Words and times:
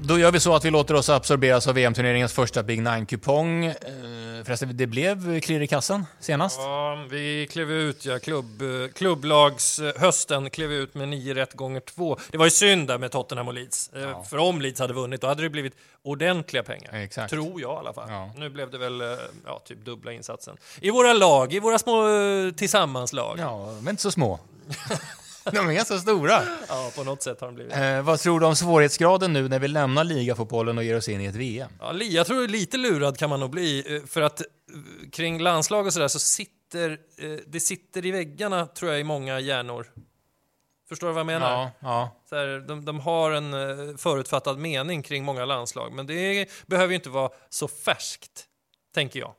Då 0.00 0.18
gör 0.18 0.32
vi 0.32 0.40
så 0.40 0.54
att 0.54 0.64
vi 0.64 0.70
låter 0.70 0.94
oss 0.94 1.08
absorberas 1.08 1.66
av 1.68 1.74
VM-turneringens 1.74 2.32
första 2.32 2.62
Big 2.62 2.82
Nine-kupong. 2.82 3.64
Eh, 3.64 3.74
förresten, 4.44 4.76
det 4.76 4.86
blev 4.86 5.40
klirr 5.40 5.60
i 5.62 5.66
kassan 5.66 6.06
senast. 6.20 6.58
Ja, 6.60 7.04
vi 7.10 7.48
klev 7.50 7.70
ut, 7.72 8.04
ja, 8.04 8.18
klubb, 8.18 8.62
eh, 8.62 8.68
klubblagshösten 8.94 10.50
klev 10.50 10.72
ut 10.72 10.94
med 10.94 11.08
nio 11.08 11.34
rätt 11.34 11.52
gånger 11.54 11.80
två. 11.80 12.18
Det 12.30 12.38
var 12.38 12.44
ju 12.46 12.50
synd 12.50 12.88
där 12.88 12.98
med 12.98 13.10
Tottenham 13.12 13.48
och 13.48 13.54
Leeds. 13.54 13.90
Eh, 13.94 14.02
Ja. 14.02 14.22
För 14.22 14.36
om 14.38 14.60
Leeds 14.60 14.80
hade 14.80 14.92
vunnit, 14.94 15.20
då 15.20 15.26
hade 15.26 15.42
det 15.42 15.50
blivit 15.50 15.74
ordentliga 16.02 16.62
pengar. 16.62 16.94
Exakt. 16.94 17.30
Tror 17.30 17.60
jag 17.60 17.74
i 17.74 17.78
alla 17.78 17.92
fall. 17.92 18.10
Ja. 18.10 18.30
Nu 18.36 18.48
blev 18.50 18.70
det 18.70 18.78
väl 18.78 19.00
eh, 19.00 19.06
ja, 19.46 19.62
typ 19.64 19.84
dubbla 19.84 20.12
insatsen. 20.12 20.56
I 20.80 20.90
våra 20.90 21.12
lag, 21.12 21.52
i 21.54 21.58
våra 21.60 21.78
små 21.78 22.08
eh, 22.08 22.50
tillsammanslag. 22.52 23.36
Ja, 23.38 23.66
men 23.80 23.88
inte 23.90 24.02
så 24.02 24.10
små. 24.10 24.38
De 25.52 25.68
är 25.68 25.72
ganska 25.72 25.98
stora. 25.98 26.42
Ja, 26.68 26.90
på 26.96 27.04
något 27.04 27.22
sätt 27.22 27.40
har 27.40 27.48
de 27.48 27.54
blivit. 27.54 27.74
Eh, 27.74 28.02
vad 28.02 28.20
tror 28.20 28.40
du 28.40 28.46
om 28.46 28.56
svårighetsgraden 28.56 29.32
nu 29.32 29.48
när 29.48 29.58
vi 29.58 29.68
lämnar 29.68 30.04
ligafotbollen 30.04 30.78
och 30.78 30.84
ger 30.84 30.96
oss 30.96 31.08
in 31.08 31.20
i 31.20 31.24
ett 31.24 31.34
VM? 31.34 31.70
Ja, 31.80 31.94
jag 31.94 32.26
tror 32.26 32.48
lite 32.48 32.76
lurad 32.76 33.18
kan 33.18 33.30
man 33.30 33.40
nog 33.40 33.50
bli, 33.50 33.96
eh, 33.96 34.06
för 34.06 34.22
att 34.22 34.40
eh, 34.40 34.46
kring 35.12 35.40
landslag 35.40 35.86
och 35.86 35.92
sådär 35.92 36.08
så 36.08 36.18
sitter 36.18 36.90
eh, 36.90 37.38
det 37.46 37.60
sitter 37.60 38.06
i 38.06 38.10
väggarna 38.10 38.66
tror 38.66 38.90
jag 38.90 39.00
i 39.00 39.04
många 39.04 39.40
hjärnor. 39.40 39.86
Förstår 40.88 41.06
du 41.06 41.12
vad 41.12 41.20
jag 41.20 41.26
menar? 41.26 41.50
Ja, 41.50 41.70
ja. 41.80 42.22
Så 42.28 42.36
här, 42.36 42.64
de, 42.68 42.84
de 42.84 43.00
har 43.00 43.30
en 43.30 43.98
förutfattad 43.98 44.58
mening 44.58 45.02
kring 45.02 45.24
många 45.24 45.44
landslag, 45.44 45.92
men 45.92 46.06
det 46.06 46.48
behöver 46.66 46.88
ju 46.88 46.94
inte 46.94 47.10
vara 47.10 47.30
så 47.48 47.68
färskt, 47.68 48.44
tänker 48.96 49.20
jag, 49.20 49.34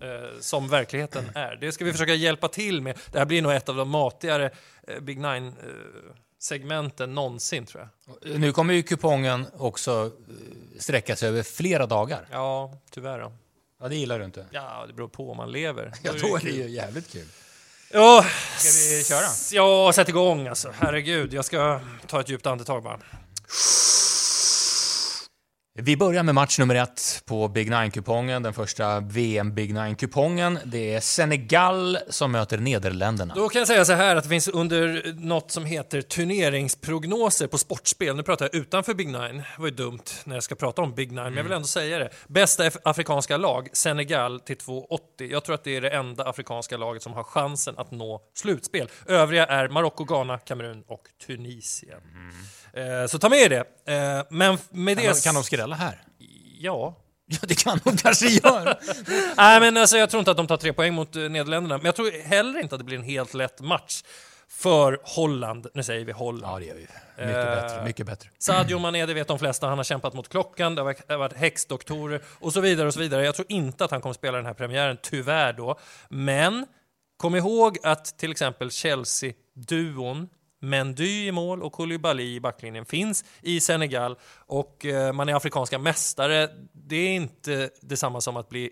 eh, 0.00 0.28
som 0.40 0.68
verkligheten 0.68 1.30
är. 1.34 1.56
Det 1.60 1.72
ska 1.72 1.84
vi 1.84 1.92
försöka 1.92 2.14
hjälpa 2.14 2.48
till 2.48 2.82
med. 2.82 2.98
Det 3.12 3.18
här 3.18 3.26
blir 3.26 3.42
nog 3.42 3.52
ett 3.52 3.68
av 3.68 3.76
de 3.76 3.88
matigare 3.88 4.50
eh, 4.88 5.00
Big 5.00 5.18
Nine-segmenten 5.20 7.14
någonsin, 7.14 7.66
tror 7.66 7.88
jag. 8.22 8.38
Nu 8.40 8.52
kommer 8.52 8.74
ju 8.74 8.82
kupongen 8.82 9.46
också 9.56 10.10
eh, 10.28 10.34
sträcka 10.78 11.16
sig 11.16 11.28
över 11.28 11.42
flera 11.42 11.86
dagar. 11.86 12.26
Ja, 12.30 12.78
tyvärr 12.90 13.18
då. 13.20 13.32
Ja, 13.80 13.88
det 13.88 13.96
gillar 13.96 14.18
du 14.18 14.24
inte. 14.24 14.46
Ja, 14.50 14.84
det 14.86 14.92
beror 14.92 15.08
på 15.08 15.30
om 15.30 15.36
man 15.36 15.52
lever. 15.52 15.92
Ja, 16.02 16.12
då 16.20 16.36
är 16.36 16.40
det 16.40 16.50
ju 16.50 16.68
jävligt 16.68 17.12
kul. 17.12 17.26
Ja, 17.92 18.24
Ska 18.56 18.96
vi 18.96 19.04
köra? 19.04 19.26
Ja, 19.52 19.92
sätt 19.92 20.08
igång 20.08 20.46
alltså. 20.48 20.72
Herregud, 20.78 21.34
jag 21.34 21.44
ska 21.44 21.80
ta 22.06 22.20
ett 22.20 22.28
djupt 22.28 22.46
andetag 22.46 22.82
bara. 22.82 23.00
Vi 25.80 25.96
börjar 25.96 26.22
med 26.22 26.34
match 26.34 26.58
nummer 26.58 26.74
ett 26.74 27.22
på 27.26 27.48
Big 27.48 27.70
Nine-kupongen, 27.70 28.42
den 28.42 28.52
första 28.54 29.00
VM 29.00 29.54
Big 29.54 29.74
Nine-kupongen. 29.74 30.58
Det 30.64 30.94
är 30.94 31.00
Senegal 31.00 31.98
som 32.08 32.32
möter 32.32 32.58
Nederländerna. 32.58 33.34
Då 33.34 33.48
kan 33.48 33.58
jag 33.58 33.68
säga 33.68 33.84
så 33.84 33.92
här 33.92 34.16
att 34.16 34.22
det 34.24 34.28
finns 34.30 34.48
under 34.48 35.12
något 35.16 35.50
som 35.50 35.64
heter 35.64 36.02
turneringsprognoser 36.02 37.46
på 37.46 37.58
sportspel. 37.58 38.16
Nu 38.16 38.22
pratar 38.22 38.44
jag 38.52 38.54
utanför 38.60 38.94
Big 38.94 39.06
Nine. 39.06 39.36
Det 39.36 39.44
var 39.58 39.66
ju 39.68 39.74
dumt 39.74 40.02
när 40.24 40.36
jag 40.36 40.42
ska 40.42 40.54
prata 40.54 40.82
om 40.82 40.94
Big 40.94 41.08
Nine, 41.12 41.22
men 41.24 41.36
jag 41.36 41.42
vill 41.42 41.52
ändå 41.52 41.66
säga 41.68 41.98
det. 41.98 42.10
Bästa 42.26 42.64
af- 42.66 42.76
afrikanska 42.84 43.36
lag, 43.36 43.68
Senegal 43.72 44.40
till 44.40 44.56
2,80. 44.56 44.98
Jag 45.30 45.44
tror 45.44 45.54
att 45.54 45.64
det 45.64 45.76
är 45.76 45.80
det 45.80 45.90
enda 45.90 46.24
afrikanska 46.24 46.76
laget 46.76 47.02
som 47.02 47.12
har 47.12 47.22
chansen 47.24 47.74
att 47.78 47.90
nå 47.90 48.20
slutspel. 48.34 48.88
Övriga 49.06 49.46
är 49.46 49.68
Marocko, 49.68 50.04
Ghana, 50.04 50.38
Kamerun 50.38 50.82
och 50.86 51.02
Tunisien. 51.26 52.00
Eh, 52.72 53.06
så 53.08 53.18
ta 53.18 53.28
med 53.28 53.38
er 53.38 53.48
det. 53.48 53.92
Eh, 53.94 54.26
men 54.30 54.58
med 54.70 54.96
Kan 54.96 55.04
det... 55.06 55.12
de, 55.12 55.20
kan 55.20 55.34
de 55.34 55.44
skrälla 55.44 55.67
här? 55.76 56.02
Ja, 56.58 56.96
Ja, 57.30 57.38
det 57.42 57.54
kan 57.54 57.80
de 57.84 57.96
kanske 57.96 58.26
göra. 58.28 58.76
Nej, 59.36 59.60
men 59.60 59.76
alltså, 59.76 59.96
jag 59.96 60.10
tror 60.10 60.18
inte 60.18 60.30
att 60.30 60.36
de 60.36 60.46
tar 60.46 60.56
tre 60.56 60.72
poäng 60.72 60.94
mot 60.94 61.16
eh, 61.16 61.22
Nederländerna. 61.22 61.76
Men 61.76 61.84
jag 61.84 61.96
tror 61.96 62.22
heller 62.24 62.60
inte 62.60 62.74
att 62.74 62.78
det 62.78 62.84
blir 62.84 62.96
en 62.98 63.02
helt 63.04 63.34
lätt 63.34 63.60
match 63.60 64.02
för 64.48 65.00
Holland. 65.02 65.66
Nu 65.74 65.82
säger 65.82 66.04
vi 66.04 66.12
Holland. 66.12 66.54
Ja, 66.54 66.58
det 66.58 66.64
gör 66.64 66.74
vi. 66.74 66.80
Mycket 66.80 67.46
Eh, 67.46 67.62
bättre. 67.62 67.84
Mycket 67.84 68.06
bättre. 68.06 68.28
Sadio 68.38 68.78
Mané, 68.78 69.06
det 69.06 69.14
vet 69.14 69.28
de 69.28 69.38
flesta, 69.38 69.66
han 69.68 69.78
har 69.78 69.84
kämpat 69.84 70.14
mot 70.14 70.28
klockan, 70.28 70.74
det 70.74 70.82
har 70.82 71.16
varit 71.16 71.36
häxdoktorer 71.36 72.20
och 72.28 72.52
så 72.52 72.60
vidare 72.60 72.86
och 72.86 72.94
så 72.94 73.00
vidare. 73.00 73.24
Jag 73.24 73.34
tror 73.34 73.46
inte 73.48 73.84
att 73.84 73.90
han 73.90 74.00
kommer 74.00 74.12
spela 74.14 74.36
den 74.36 74.46
här 74.46 74.54
premiären, 74.54 74.98
tyvärr 75.02 75.52
då. 75.52 75.78
Men 76.08 76.66
kom 77.16 77.36
ihåg 77.36 77.78
att 77.82 78.18
till 78.18 78.30
exempel 78.30 78.70
Chelsea-duon 78.70 80.28
Mendy 80.60 81.26
i 81.26 81.32
mål 81.32 81.62
och 81.62 81.72
Koulibaly 81.72 82.34
i 82.34 82.40
backlinjen 82.40 82.84
finns 82.84 83.24
i 83.42 83.60
Senegal 83.60 84.16
och 84.46 84.84
eh, 84.84 85.12
man 85.12 85.28
är 85.28 85.34
afrikanska 85.34 85.78
mästare. 85.78 86.48
Det 86.72 86.96
är 86.96 87.14
inte 87.14 87.70
detsamma 87.80 88.20
som 88.20 88.36
att 88.36 88.48
bli 88.48 88.70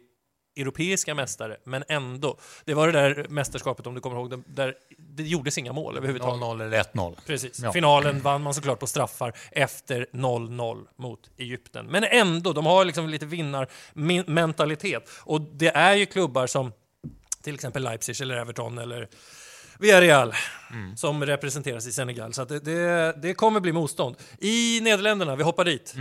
europeiska 0.57 1.15
mästare, 1.15 1.57
men 1.65 1.85
ändå. 1.89 2.39
Det 2.65 2.75
var 2.75 2.87
det 2.87 2.93
där 2.93 3.27
mästerskapet, 3.29 3.87
om 3.87 3.95
du 3.95 4.01
kommer 4.01 4.17
ihåg, 4.17 4.31
det, 4.31 4.43
där 4.47 4.75
det 4.99 5.23
gjordes 5.23 5.59
inga 5.59 5.73
mål 5.73 5.97
överhuvudtaget. 5.97 6.41
0-0 6.41 6.63
eller 6.63 6.83
1-0. 6.83 7.17
Precis. 7.27 7.61
Ja. 7.63 7.73
Finalen 7.73 8.21
vann 8.21 8.43
man 8.43 8.55
såklart 8.55 8.79
på 8.79 8.87
straffar 8.87 9.33
efter 9.51 10.07
0-0 10.13 10.87
mot 10.97 11.31
Egypten. 11.37 11.87
Men 11.87 12.05
ändå, 12.05 12.53
de 12.53 12.67
har 12.67 12.85
liksom 12.85 13.09
lite 13.09 13.27
vinnarmentalitet. 13.27 15.11
Och 15.15 15.41
det 15.41 15.69
är 15.69 15.95
ju 15.95 16.07
klubbar 16.07 16.47
som 16.47 16.73
till 17.43 17.55
exempel 17.55 17.83
Leipzig 17.83 18.21
eller 18.21 18.37
Everton 18.37 18.79
eller 18.79 19.09
Villarreal 19.78 20.34
som 20.97 21.25
representeras 21.26 21.87
i 21.87 21.92
Senegal. 21.92 22.32
Så 22.32 22.44
det, 22.44 22.59
det, 22.59 23.14
det 23.22 23.34
kommer 23.34 23.60
bli 23.60 23.72
motstånd. 23.72 24.16
I 24.38 24.81
Nederländerna, 24.81 25.37
vi 25.37 25.42
hoppar 25.42 25.64
dit. 25.64 25.94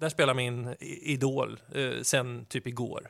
Där 0.00 0.08
spelar 0.08 0.34
min 0.34 0.74
idol 0.80 1.60
eh, 1.74 2.02
sen 2.02 2.46
typ 2.46 2.66
igår. 2.66 3.08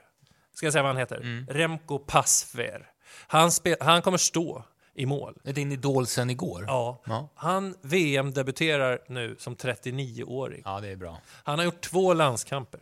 Ska 0.54 0.66
jag 0.66 0.72
säga 0.72 0.82
vad 0.82 0.90
han 0.90 0.96
heter? 0.96 1.46
Remco 1.48 1.98
Pasver. 1.98 2.86
Han, 3.26 3.50
han 3.80 4.02
kommer 4.02 4.18
stå 4.18 4.64
i 4.94 5.06
mål. 5.06 5.34
Är 5.44 5.52
din 5.52 5.72
idol 5.72 6.06
sen 6.06 6.30
igår? 6.30 6.64
Ja. 6.66 7.02
Ja. 7.06 7.28
Han 7.34 7.74
VM-debuterar 7.82 8.98
nu 9.08 9.36
som 9.38 9.56
39-åring. 9.56 10.62
Ja, 10.64 10.80
det 10.80 10.88
är 10.88 10.96
bra. 10.96 11.20
Han 11.44 11.58
har 11.58 11.64
gjort 11.64 11.80
två 11.80 12.14
landskamper 12.14 12.80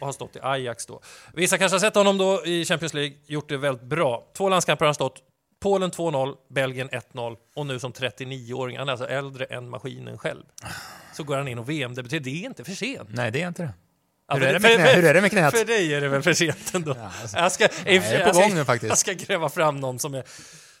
och 0.00 0.06
har 0.06 0.12
stått 0.12 0.36
i 0.36 0.38
Ajax 0.42 0.86
då. 0.86 1.00
Vissa 1.34 1.58
kanske 1.58 1.74
har 1.74 1.80
sett 1.80 1.94
honom 1.94 2.18
då 2.18 2.46
i 2.46 2.64
Champions 2.64 2.94
League, 2.94 3.16
gjort 3.26 3.48
det 3.48 3.56
väldigt 3.56 3.86
bra. 3.86 4.32
Två 4.36 4.48
landskamper 4.48 4.84
har 4.84 4.88
han 4.88 4.94
stått. 4.94 5.22
Polen 5.66 5.90
2-0, 5.90 6.34
Belgien 6.50 6.88
1-0 6.90 7.36
och 7.56 7.66
nu 7.66 7.78
som 7.78 7.92
39-åring, 7.92 8.78
han 8.78 8.88
är 8.88 8.92
alltså 8.92 9.06
äldre 9.08 9.44
än 9.44 9.68
maskinen 9.70 10.18
själv. 10.18 10.42
Så 11.14 11.24
går 11.24 11.36
han 11.36 11.48
in 11.48 11.58
och 11.58 11.70
VM-debuterar. 11.70 12.20
Det 12.20 12.30
är 12.30 12.46
inte 12.46 12.64
för 12.64 12.72
sent. 12.72 13.08
Nej, 13.12 13.30
det 13.30 13.42
är 13.42 13.48
inte 13.48 13.62
det. 13.62 13.72
Ja, 14.28 14.34
Hur 14.34 14.40
för 14.40 14.48
är 14.48 14.52
det 14.52 14.60
för- 14.60 14.68
knä- 14.68 14.94
hur 14.94 15.04
är 15.04 15.14
det 15.14 15.20
med 15.20 15.30
knät? 15.30 15.58
För 15.58 15.64
dig 15.64 15.94
är 15.94 16.00
det 16.00 16.08
väl 16.08 16.22
för 16.22 16.32
sent 16.32 16.74
ändå. 16.74 16.94
Ja, 16.98 17.10
alltså. 17.22 17.36
jag 17.38 17.52
ska, 17.52 17.64
jag 17.84 17.94
är 17.94 18.00
på 18.00 18.28
jag 18.28 18.34
ska- 18.34 18.42
gång 18.42 18.54
nu 18.54 18.64
faktiskt. 18.64 18.88
Jag 18.88 18.98
ska 18.98 19.12
gräva 19.12 19.48
fram 19.48 19.76
någon 19.80 19.98
som 19.98 20.14
är, 20.14 20.24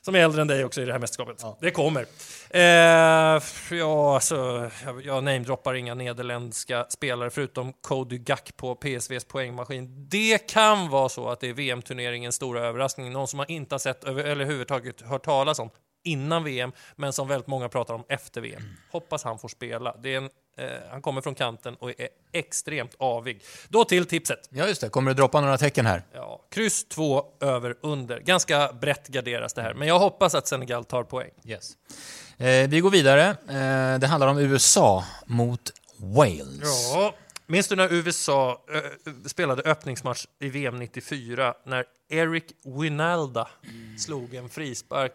som 0.06 0.14
är 0.14 0.18
äldre 0.18 0.40
än 0.40 0.48
dig 0.48 0.64
också 0.64 0.82
i 0.82 0.84
det 0.84 0.92
här 0.92 0.98
mästerskapet. 0.98 1.36
Ja. 1.42 1.58
Det 1.60 1.70
kommer. 1.70 2.06
Eh, 2.50 2.60
ja, 3.78 4.14
alltså, 4.14 4.70
jag, 4.84 5.04
jag 5.04 5.24
namedroppar 5.24 5.74
inga 5.74 5.94
nederländska 5.94 6.86
spelare 6.88 7.30
förutom 7.30 7.72
Cody 7.72 8.18
Gack 8.18 8.56
på 8.56 8.74
PSVs 8.74 9.24
poängmaskin. 9.24 10.08
Det 10.08 10.38
kan 10.38 10.88
vara 10.88 11.08
så 11.08 11.28
att 11.28 11.40
det 11.40 11.48
är 11.48 11.54
VM-turneringens 11.54 12.34
stora 12.34 12.60
överraskning. 12.60 13.12
Någon 13.12 13.28
som 13.28 13.36
man 13.36 13.46
inte 13.48 13.74
har 13.74 13.78
sett 13.78 14.04
över, 14.04 14.24
eller 14.24 14.44
överhuvudtaget 14.44 15.00
hört 15.00 15.24
talas 15.24 15.58
om 15.58 15.70
innan 16.04 16.44
VM, 16.44 16.72
men 16.96 17.12
som 17.12 17.28
väldigt 17.28 17.46
många 17.46 17.68
pratar 17.68 17.94
om 17.94 18.04
efter 18.08 18.40
VM. 18.40 18.62
Hoppas 18.90 19.24
han 19.24 19.38
får 19.38 19.48
spela. 19.48 19.96
Det 20.02 20.14
är 20.14 20.16
en, 20.16 20.30
eh, 20.58 20.70
han 20.90 21.02
kommer 21.02 21.20
från 21.20 21.34
kanten 21.34 21.74
och 21.74 21.90
är 21.90 22.08
extremt 22.32 22.94
avig. 22.98 23.42
Då 23.68 23.84
till 23.84 24.06
tipset. 24.06 24.48
Ja, 24.50 24.68
just 24.68 24.80
det. 24.80 24.88
Kommer 24.88 25.10
du 25.10 25.14
droppa 25.14 25.40
några 25.40 25.58
tecken 25.58 25.86
här? 25.86 26.02
Ja, 26.12 26.25
kryss 26.50 26.84
2 26.88 27.24
över 27.40 27.76
under. 27.80 28.20
Ganska 28.20 28.72
brett 28.72 29.08
garderas 29.08 29.52
det 29.52 29.62
här, 29.62 29.74
men 29.74 29.88
jag 29.88 29.98
hoppas 29.98 30.34
att 30.34 30.48
Senegal 30.48 30.84
tar 30.84 31.04
poäng. 31.04 31.30
Yes. 31.44 31.76
Eh, 32.36 32.68
vi 32.68 32.80
går 32.80 32.90
vidare. 32.90 33.28
Eh, 33.28 33.98
det 33.98 34.06
handlar 34.06 34.28
om 34.28 34.38
USA 34.38 35.04
mot 35.26 35.72
Wales. 35.96 36.92
Ja. 36.94 37.14
Minns 37.46 37.68
du 37.68 37.76
när 37.76 37.92
USA 37.92 38.64
ö, 38.68 38.80
spelade 39.26 39.62
öppningsmatch 39.62 40.26
i 40.40 40.48
VM 40.48 40.76
94 40.76 41.54
när 41.66 41.84
Eric 42.08 42.44
Winalda 42.64 43.48
slog 43.98 44.34
en 44.34 44.48
frispark 44.48 45.12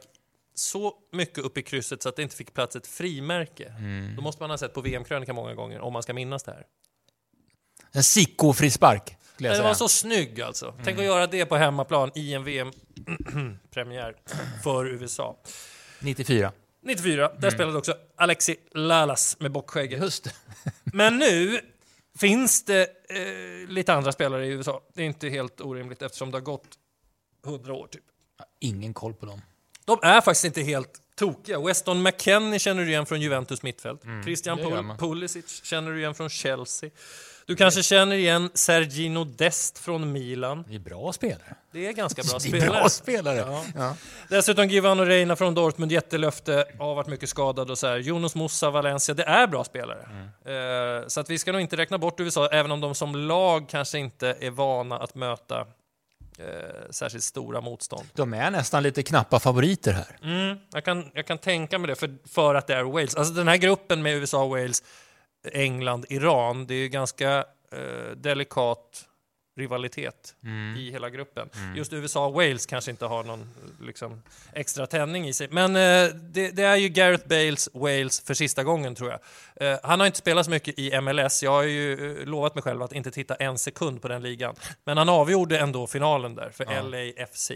så 0.56 0.94
mycket 1.12 1.38
upp 1.38 1.58
i 1.58 1.64
krysset 1.64 2.04
så 2.04 2.10
att 2.10 2.16
det 2.16 2.22
inte 2.22 2.36
fick 2.36 2.54
plats 2.54 2.76
ett 2.76 2.88
frimärke? 2.88 3.74
Då 4.16 4.22
måste 4.22 4.44
man 4.44 4.50
ha 4.50 4.58
sett 4.58 4.74
på 4.74 4.82
VM-krönika 4.82 5.34
många 5.34 5.54
gånger 5.54 5.80
om 5.80 5.94
man 5.94 6.04
ska 6.04 6.14
minnas 6.14 6.44
det 6.44 6.52
här. 6.52 6.66
En 7.92 8.04
Sicko-frispark, 8.04 9.18
skulle 9.42 9.50
jag 9.50 9.54
Den 9.54 9.64
säga. 9.64 9.68
var 9.68 9.76
så 9.76 9.90
snygg 9.90 10.42
alltså. 10.42 10.74
Tänk 10.84 11.00
att 11.00 11.06
göra 11.06 11.28
det 11.28 11.46
på 11.46 11.56
hemmaplan 11.56 12.12
i 12.16 12.34
en 12.34 12.44
VM-premiär 12.44 14.16
för 14.64 14.86
USA. 14.86 15.38
94. 16.00 16.52
94, 16.84 17.32
där 17.40 17.50
spelade 17.50 17.78
också 17.78 17.96
Alexi 18.16 18.56
Lalas 18.72 19.38
med 19.40 19.52
bockskägget. 19.52 20.02
Just. 20.02 20.28
Men 20.84 21.18
nu 21.18 21.60
finns 22.18 22.66
det 22.66 22.82
eh, 23.10 23.70
lite 23.70 23.94
andra 23.94 24.12
spelare 24.12 24.46
i 24.46 24.50
USA. 24.50 24.82
Det 24.94 25.02
är 25.02 25.06
inte 25.06 25.30
helt 25.30 25.62
orimligt 25.62 26.02
eftersom 26.02 26.32
det 26.32 26.38
har 26.38 26.44
gått 26.44 26.68
100 27.46 27.74
år 27.74 27.88
typ. 27.88 28.04
Ingen 28.60 28.94
koll 28.94 29.14
på 29.14 29.26
dem. 29.26 29.42
De 29.86 30.00
är 30.02 30.22
faktiskt 30.22 30.46
inte 30.46 30.62
helt 30.62 31.02
tokiga. 31.16 31.60
Weston 31.60 32.04
McKennie 32.04 32.60
känner 32.60 32.82
du 32.84 32.90
igen 32.90 33.06
från 33.06 33.22
Juventus 33.22 33.64
mittfält. 33.64 34.02
Christian 34.24 34.58
det 34.58 34.64
gör 34.64 34.70
Pul-. 34.70 34.98
Pulisic 34.98 35.64
känner 35.64 35.92
du 35.92 36.00
igen 36.00 36.16
från 36.16 36.30
Chelsea. 36.30 36.90
Du 37.52 37.56
kanske 37.56 37.84
känner 37.84 38.16
igen 38.16 38.50
Sergino 38.54 39.24
Dest 39.24 39.78
från 39.78 40.12
Milan. 40.12 40.64
Det 40.68 40.76
är 40.76 40.80
bra 40.80 41.14
spelare. 41.14 41.56
Det 41.72 41.88
är 41.88 41.92
ganska 41.94 42.24
bra 42.24 42.32
Det 42.42 42.48
är 42.48 42.50
spelare. 42.50 42.70
bra 42.70 42.90
spelare. 42.90 43.38
Ja. 43.38 43.64
Ja. 43.76 43.96
Dessutom 44.30 44.68
Givano 44.68 45.04
Reina 45.04 45.36
från 45.36 45.54
Dortmund, 45.56 45.92
jättelöfte, 45.92 46.66
har 46.80 46.96
varit 46.96 47.08
mycket 47.08 47.30
skadad 47.30 47.72
och 47.72 47.78
så 47.78 47.88
här. 47.88 47.98
Jonas 47.98 48.36
Musa, 48.36 48.70
Valencia, 48.70 49.16
det 49.16 49.24
är 49.24 49.48
bra 49.48 49.64
spelare. 49.64 50.08
Eh, 50.46 51.08
så 51.08 51.20
att 51.20 51.30
vi 51.30 51.38
ska 51.38 51.52
nog 51.52 51.62
inte 51.62 51.78
räkna 51.78 51.98
bort 51.98 52.20
USA, 52.20 52.48
även 52.48 52.72
om 52.72 52.82
de 52.82 52.96
som 52.96 53.16
lag 53.16 53.70
kanske 53.70 54.00
inte 54.00 54.36
är 54.40 54.52
vana 54.52 54.98
att 54.98 55.16
möta 55.16 55.60
eh, 56.40 56.46
särskilt 56.90 57.24
stora 57.24 57.62
motstånd. 57.62 58.06
De 58.14 58.34
är 58.34 58.52
nästan 58.52 58.84
lite 58.84 59.04
knappa 59.04 59.40
favoriter 59.40 59.92
här. 59.94 60.18
Mm, 60.24 60.58
jag, 60.74 60.86
kan, 60.86 61.12
jag 61.14 61.28
kan 61.28 61.38
tänka 61.38 61.78
mig 61.78 61.88
det, 61.88 61.96
för, 61.96 62.18
för 62.28 62.56
att 62.56 62.68
det 62.68 62.76
är 62.76 62.84
Wales. 62.84 63.16
Alltså 63.16 63.34
den 63.34 63.48
här 63.48 63.58
gruppen 63.58 64.02
med 64.02 64.16
USA, 64.16 64.48
Wales, 64.48 64.84
England, 65.54 66.06
Iran, 66.10 66.66
det 66.68 66.74
är 66.74 66.80
ju 66.80 66.90
ganska 66.90 67.46
eh, 67.72 68.12
delikat 68.16 69.08
rivalitet 69.58 70.36
i 70.78 70.92
hela 70.92 71.10
gruppen. 71.10 71.50
Just 71.76 71.94
USA 71.94 72.26
och 72.26 72.34
Wales 72.34 72.66
kanske 72.66 72.92
inte 72.92 73.06
har 73.06 73.24
någon 73.24 73.50
liksom, 73.82 74.22
extra 74.54 74.88
tändning 74.88 75.28
i 75.28 75.34
sig. 75.34 75.48
Men 75.52 75.76
eh, 75.76 76.16
det, 76.16 76.52
det 76.52 76.64
är 76.64 76.76
ju 76.76 76.90
Gareth 76.90 77.28
Bales 77.28 77.70
Wales 77.74 78.22
för 78.22 78.34
sista 78.34 78.64
gången 78.64 78.96
tror 78.96 79.10
jag. 79.10 79.20
Eh, 79.72 79.80
han 79.84 80.00
har 80.00 80.08
inte 80.08 80.20
spelat 80.20 80.46
så 80.46 80.52
mycket 80.52 80.80
i 80.80 81.02
MLS. 81.02 81.44
Jag 81.44 81.52
har 81.52 81.64
ju 81.64 82.20
eh, 82.20 82.26
lovat 82.26 82.56
mig 82.56 82.62
själv 82.62 82.82
att 82.82 82.94
inte 82.94 83.12
titta 83.12 83.36
en 83.36 83.58
sekund 83.58 84.02
på 84.02 84.08
den 84.08 84.22
ligan. 84.22 84.56
Men 84.86 84.98
han 84.98 85.10
avgjorde 85.10 85.60
ändå 85.60 85.88
finalen 85.88 86.36
där 86.36 86.50
för 86.50 86.66
LAFC. 86.66 87.52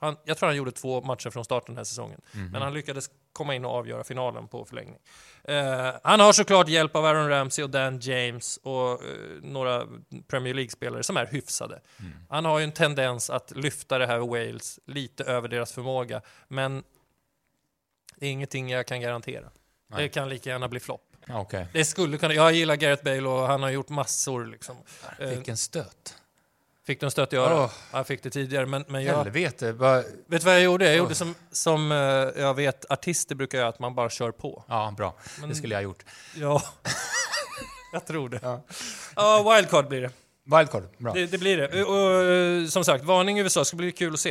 Han, 0.00 0.16
jag 0.24 0.38
tror 0.38 0.46
han 0.46 0.56
gjorde 0.56 0.72
två 0.72 1.00
matcher 1.00 1.30
från 1.30 1.44
starten 1.44 1.66
den 1.74 1.76
här 1.76 1.84
säsongen. 1.84 2.20
Men 2.32 2.62
han 2.62 2.74
lyckades 2.74 3.10
komma 3.32 3.54
in 3.54 3.64
och 3.64 3.70
avgöra 3.70 4.04
finalen 4.04 4.48
på 4.48 4.64
förlängning. 4.64 4.98
Eh, 5.44 5.92
han 6.02 6.20
har 6.20 6.32
såklart 6.32 6.68
hjälp 6.68 6.96
av 6.96 7.04
Aaron 7.04 7.28
Ramsey 7.28 7.64
och 7.64 7.70
Dan 7.70 7.98
James 8.00 8.56
och 8.56 8.92
eh, 8.92 8.98
några 9.42 9.86
Premier 10.28 10.54
League-spelare 10.54 11.02
som 11.02 11.16
är 11.16 11.26
hyfsade. 11.26 11.80
Han 12.28 12.44
har 12.44 12.58
ju 12.58 12.64
en 12.64 12.72
tendens 12.72 13.30
att 13.30 13.52
lyfta 13.56 13.98
det 13.98 14.06
här 14.06 14.18
Wales 14.18 14.80
lite 14.86 15.24
över 15.24 15.48
deras 15.48 15.72
förmåga. 15.72 16.22
Men 16.48 16.82
det 18.16 18.26
är 18.26 18.30
ingenting 18.30 18.70
jag 18.70 18.86
kan 18.86 19.00
garantera. 19.00 19.50
Nej. 19.86 20.02
Det 20.02 20.08
kan 20.08 20.28
lika 20.28 20.50
gärna 20.50 20.68
bli 20.68 20.80
flopp. 20.80 21.16
Okej. 21.28 21.66
Det 21.72 21.84
skulle 21.84 22.18
kunna, 22.18 22.34
jag 22.34 22.52
gillar 22.52 22.76
Gareth 22.76 23.04
Bale 23.04 23.28
och 23.28 23.46
han 23.46 23.62
har 23.62 23.70
gjort 23.70 23.88
massor. 23.88 24.46
Liksom. 24.46 24.76
Vilken 25.18 25.56
stöt. 25.56 26.19
Fick 26.90 27.00
du 27.00 27.06
en 27.06 27.10
stöt 27.10 27.32
i 27.32 27.36
örat? 27.36 27.52
Åh. 27.92 27.98
Jag 27.98 28.06
fick 28.06 28.22
det 28.22 28.30
tidigare, 28.30 28.66
men, 28.66 28.84
men 28.88 29.04
jag... 29.04 29.16
Helvete. 29.16 29.72
Vad- 29.72 30.04
Vet 30.26 30.40
du 30.40 30.44
vad 30.46 30.54
jag 30.54 30.62
gjorde? 30.62 30.84
Jag 30.84 30.92
Åh. 30.92 30.98
gjorde 30.98 31.14
som, 31.14 31.34
som 31.52 31.92
eh, 31.92 31.98
jag 32.42 32.54
vet 32.54 32.90
artister 32.90 33.34
brukar 33.34 33.58
göra, 33.58 33.68
att 33.68 33.78
man 33.78 33.94
bara 33.94 34.10
kör 34.10 34.30
på. 34.30 34.64
Ja, 34.68 34.94
bra. 34.96 35.16
Men- 35.40 35.48
Det 35.48 35.54
skulle 35.54 35.74
jag 35.74 35.78
ha 35.78 35.82
gjort. 35.82 36.04
Ja, 36.34 36.62
jag 37.92 38.06
tror 38.06 38.28
det. 38.28 38.40
Ja. 38.42 38.60
Ja, 39.16 39.54
wildcard 39.56 39.88
blir 39.88 40.00
det. 40.00 40.10
Wildcard, 40.58 40.82
bra. 40.98 41.12
Det, 41.12 41.26
det 41.26 41.38
blir 41.38 41.56
det. 41.56 41.82
Och, 41.84 41.94
och, 41.94 42.22
eh, 42.24 42.66
som 42.66 42.84
sagt, 42.84 43.04
varning 43.04 43.38
i 43.38 43.42
USA 43.42 43.64
ska 43.64 43.76
bli 43.76 43.92
kul 43.92 44.14
att 44.14 44.20
se. 44.20 44.30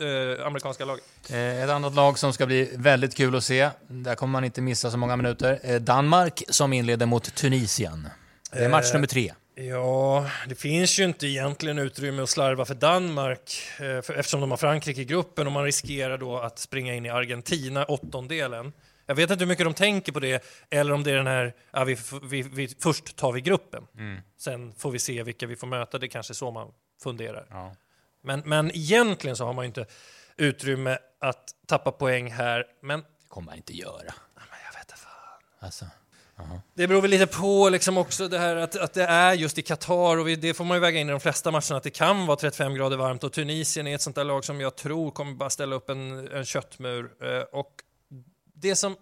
Eh, 0.00 0.46
amerikanska 0.46 0.84
laget. 0.84 1.04
Eh, 1.30 1.62
Ett 1.64 1.70
annat 1.70 1.94
lag 1.94 2.18
som 2.18 2.32
ska 2.32 2.46
bli 2.46 2.70
väldigt 2.76 3.16
kul 3.16 3.36
att 3.36 3.44
se, 3.44 3.70
där 3.88 4.14
kommer 4.14 4.32
man 4.32 4.44
inte 4.44 4.60
missa 4.60 4.90
så 4.90 4.96
många 4.96 5.16
minuter, 5.16 5.60
eh, 5.62 5.80
Danmark 5.80 6.42
som 6.48 6.72
inleder 6.72 7.06
mot 7.06 7.34
Tunisien. 7.34 8.08
Det 8.52 8.58
är 8.64 8.68
match 8.68 8.86
Eh, 8.88 8.92
nummer 8.92 9.06
tre. 9.06 9.32
Ja, 9.60 10.30
det 10.48 10.54
finns 10.54 10.98
ju 10.98 11.04
inte 11.04 11.26
egentligen 11.26 11.78
utrymme 11.78 12.22
att 12.22 12.28
slarva 12.28 12.64
för 12.64 12.74
Danmark 12.74 13.52
eh, 13.80 14.02
för, 14.02 14.14
eftersom 14.14 14.40
de 14.40 14.50
har 14.50 14.58
Frankrike 14.58 15.00
i 15.00 15.04
gruppen 15.04 15.46
och 15.46 15.52
man 15.52 15.64
riskerar 15.64 16.18
då 16.18 16.38
att 16.38 16.58
springa 16.58 16.94
in 16.94 17.06
i 17.06 17.08
Argentina, 17.08 17.84
åttondelen. 17.84 18.72
Jag 19.06 19.14
vet 19.14 19.30
inte 19.30 19.44
hur 19.44 19.48
mycket 19.48 19.66
de 19.66 19.74
tänker 19.74 20.12
på 20.12 20.20
det, 20.20 20.44
eller 20.70 20.92
om 20.92 21.02
det 21.02 21.10
är 21.10 21.16
den 21.16 21.26
här, 21.26 21.54
ja, 21.70 21.84
vi, 21.84 21.96
vi, 22.22 22.42
vi, 22.42 22.68
först 22.68 23.16
tar 23.16 23.32
vi 23.32 23.40
gruppen, 23.40 23.86
sen 24.38 24.72
får 24.72 24.90
vi 24.90 24.98
se 24.98 25.22
vilka 25.22 25.46
vi 25.46 25.56
får 25.56 25.66
möta, 25.66 25.98
det 25.98 26.06
är 26.06 26.08
kanske 26.08 26.34
så 26.34 26.50
man 26.50 26.72
funderar. 27.02 27.46
Ja. 27.50 27.74
Men, 28.22 28.42
men 28.44 28.70
egentligen 28.70 29.36
så 29.36 29.44
har 29.44 29.52
man 29.52 29.64
ju 29.64 29.66
inte 29.66 29.86
utrymme 30.36 30.98
att 31.20 31.50
tappa 31.66 31.92
poäng 31.92 32.30
här, 32.32 32.64
men 32.82 33.00
Det 33.00 33.28
kommer 33.28 33.46
man 33.46 33.56
inte 33.56 33.76
göra. 33.76 34.14
men 34.34 34.58
jag 34.66 34.72
vet 34.78 34.90
inte 34.90 34.96
fan. 34.96 35.40
Alltså. 35.58 35.84
Det 36.74 36.86
beror 36.88 37.02
väl 37.02 37.10
lite 37.10 37.26
på 37.26 37.68
liksom 37.68 37.98
också 37.98 38.28
det 38.28 38.38
här 38.38 38.56
att, 38.56 38.76
att 38.76 38.94
det 38.94 39.04
är 39.04 39.32
just 39.32 39.58
i 39.58 39.62
Qatar 39.62 40.16
och 40.18 40.28
vi, 40.28 40.36
det 40.36 40.54
får 40.54 40.64
man 40.64 40.76
ju 40.76 40.80
väga 40.80 41.00
in 41.00 41.08
i 41.08 41.10
de 41.10 41.20
flesta 41.20 41.50
matcherna 41.50 41.76
att 41.76 41.82
det 41.82 41.90
kan 41.90 42.26
vara 42.26 42.36
35 42.36 42.74
grader 42.74 42.96
varmt 42.96 43.24
och 43.24 43.32
Tunisien 43.32 43.86
är 43.86 43.94
ett 43.94 44.02
sånt 44.02 44.16
där 44.16 44.24
lag 44.24 44.44
som 44.44 44.60
jag 44.60 44.76
tror 44.76 45.10
kommer 45.10 45.32
bara 45.34 45.50
ställa 45.50 45.76
upp 45.76 45.90
en, 45.90 46.28
en 46.32 46.44
köttmur. 46.44 47.10
Eh, 47.22 47.40
och 47.40 47.72
det 48.54 48.76
som, 48.76 48.96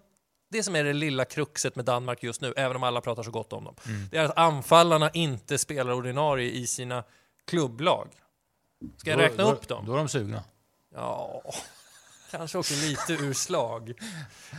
det 0.51 0.63
som 0.63 0.75
är 0.75 0.83
det 0.83 0.93
lilla 0.93 1.25
kruxet 1.25 1.75
med 1.75 1.85
Danmark 1.85 2.23
just 2.23 2.41
nu, 2.41 2.53
även 2.57 2.75
om 2.75 2.83
alla 2.83 3.01
pratar 3.01 3.23
så 3.23 3.31
gott 3.31 3.53
om 3.53 3.63
dem, 3.63 3.75
det 4.11 4.17
är 4.17 4.23
att 4.25 4.37
anfallarna 4.37 5.09
inte 5.09 5.57
spelar 5.57 5.93
ordinarie 5.93 6.51
i 6.51 6.67
sina 6.67 7.03
klubblag. 7.47 8.07
Ska 8.97 9.09
jag 9.09 9.19
Då- 9.19 9.23
räkna 9.23 9.43
då, 9.43 9.51
upp 9.51 9.67
dem? 9.67 9.85
Då 9.85 9.93
är 9.93 9.97
de 9.97 10.07
sugna. 10.09 10.43
Ja, 10.95 11.41
kanske 12.31 12.57
också 12.57 12.73
lite 12.73 13.13
ur 13.13 13.33
slag. 13.33 13.93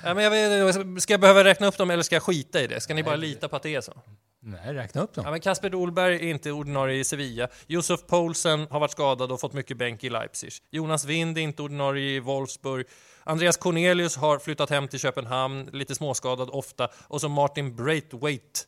Ja, 0.05 0.15
men 0.15 0.25
jag 0.25 0.31
vet, 0.31 1.03
ska 1.03 1.13
jag 1.13 1.21
behöva 1.21 1.45
räkna 1.45 1.67
upp 1.67 1.77
dem 1.77 1.91
eller 1.91 2.03
ska 2.03 2.15
jag 2.15 2.23
skita 2.23 2.63
i 2.63 2.67
det? 2.67 2.81
Ska 2.81 2.95
ni 2.95 3.03
bara 3.03 3.17
lita 3.17 3.49
på 3.49 3.57
att 3.57 3.63
det 3.63 3.75
är 3.75 3.81
så? 3.81 4.03
Nej, 4.41 4.75
räkna 4.75 5.01
upp 5.03 5.15
dem. 5.15 5.25
Ja, 5.25 5.31
men 5.31 5.41
Kasper 5.41 5.71
Dolberg 5.71 6.15
är 6.15 6.31
inte 6.31 6.53
ordinarie 6.53 6.99
i 6.99 7.05
Sevilla. 7.05 7.49
Josef 7.67 8.01
Poulsen 8.07 8.67
har 8.71 8.81
varit 8.81 8.91
skadad 8.91 9.33
och 9.33 9.41
fått 9.41 9.53
mycket 9.53 9.77
bänk 9.77 10.05
i 10.05 10.11
Leipzig. 10.11 10.53
Jonas 10.71 11.05
Wind 11.05 11.39
är 11.39 11.43
inte 11.43 11.63
ordinarie 11.63 12.17
i 12.17 12.21
Wolfsburg. 12.21 12.87
Andreas 13.25 13.57
Cornelius 13.57 14.17
har 14.17 14.39
flyttat 14.39 14.71
hem 14.71 14.89
till 14.89 14.99
Köpenhamn, 14.99 15.71
lite 15.73 15.95
småskadad 15.95 16.51
ofta. 16.51 16.89
Och 16.95 17.21
så 17.21 17.29
Martin 17.29 17.77
Braithwaite. 17.77 18.61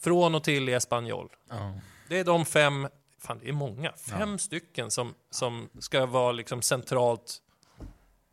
Från 0.00 0.34
och 0.34 0.44
till 0.44 0.68
i 0.68 0.72
Espanyol. 0.72 1.28
Ja. 1.48 1.74
Det 2.08 2.18
är 2.18 2.24
de 2.24 2.44
fem, 2.44 2.88
fan 3.20 3.38
det 3.42 3.48
är 3.48 3.52
många, 3.52 3.92
fem 3.92 4.38
stycken 4.38 4.90
som, 4.90 5.14
som 5.30 5.68
ska 5.78 6.06
vara 6.06 6.32
liksom 6.32 6.62
centralt 6.62 7.38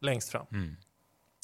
längst 0.02 0.30
fram. 0.30 0.46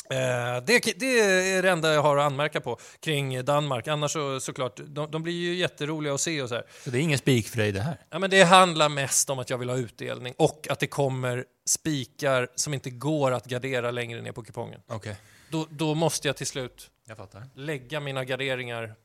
Eh, 0.09 0.63
det, 0.65 0.99
det 0.99 1.19
är 1.19 1.61
det 1.61 1.69
enda 1.69 1.93
jag 1.93 2.01
har 2.01 2.17
att 2.17 2.23
anmärka 2.23 2.61
på 2.61 2.79
kring 2.99 3.45
Danmark. 3.45 3.87
Annars 3.87 4.11
så, 4.11 4.39
såklart, 4.39 4.79
de, 4.85 5.11
de 5.11 5.23
blir 5.23 5.33
ju 5.33 5.55
jätteroliga 5.55 6.13
att 6.13 6.21
se 6.21 6.41
och 6.41 6.49
så 6.49 6.55
här. 6.55 6.65
Så 6.83 6.89
det 6.89 6.99
är 6.99 7.01
ingen 7.01 7.17
spik 7.17 7.47
för 7.47 7.57
dig 7.57 7.71
det 7.71 7.81
här? 7.81 7.97
Ja, 8.09 8.19
men 8.19 8.29
det 8.29 8.43
handlar 8.43 8.89
mest 8.89 9.29
om 9.29 9.39
att 9.39 9.49
jag 9.49 9.57
vill 9.57 9.69
ha 9.69 9.77
utdelning 9.77 10.33
och 10.37 10.67
att 10.69 10.79
det 10.79 10.87
kommer 10.87 11.45
spikar 11.65 12.47
som 12.55 12.73
inte 12.73 12.89
går 12.89 13.31
att 13.31 13.45
gardera 13.45 13.91
längre 13.91 14.21
ner 14.21 14.31
på 14.31 14.43
kupongen. 14.43 14.81
Okej, 14.87 15.15
Då, 15.49 15.67
då 15.69 15.95
måste 15.95 16.27
jag 16.27 16.37
till 16.37 16.47
slut 16.47 16.91
jag 17.07 17.17
lägga 17.53 17.99
mina 17.99 18.23
garderingar 18.23 18.95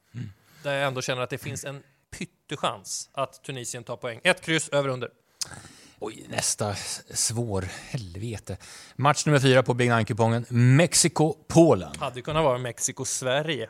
där 0.63 0.75
jag 0.75 0.87
ändå 0.87 1.03
känner 1.03 1.23
att 1.23 1.31
det 1.31 1.39
finns 1.39 1.65
en 1.65 1.83
pyttechans 2.11 3.11
att 3.13 3.45
Tunisien 3.45 3.85
tar 3.85 3.97
poäng. 3.97 4.21
Ett 4.25 4.41
kryss 4.41 4.69
över 4.69 4.89
under. 4.89 5.11
Oj, 6.03 6.27
nästa 6.29 6.75
svår. 7.11 7.63
Helvete. 7.63 8.57
Match 8.97 9.27
nummer 9.27 9.41
fyra 9.41 9.63
på 9.63 9.75
Big 9.75 9.91
Nine-kupongen. 9.91 10.47
Mexiko-Polen. 10.49 11.93
Hade 11.99 12.23
kunnat 12.23 12.45
vara 12.45 12.59
Mexiko-Sverige, 12.59 13.69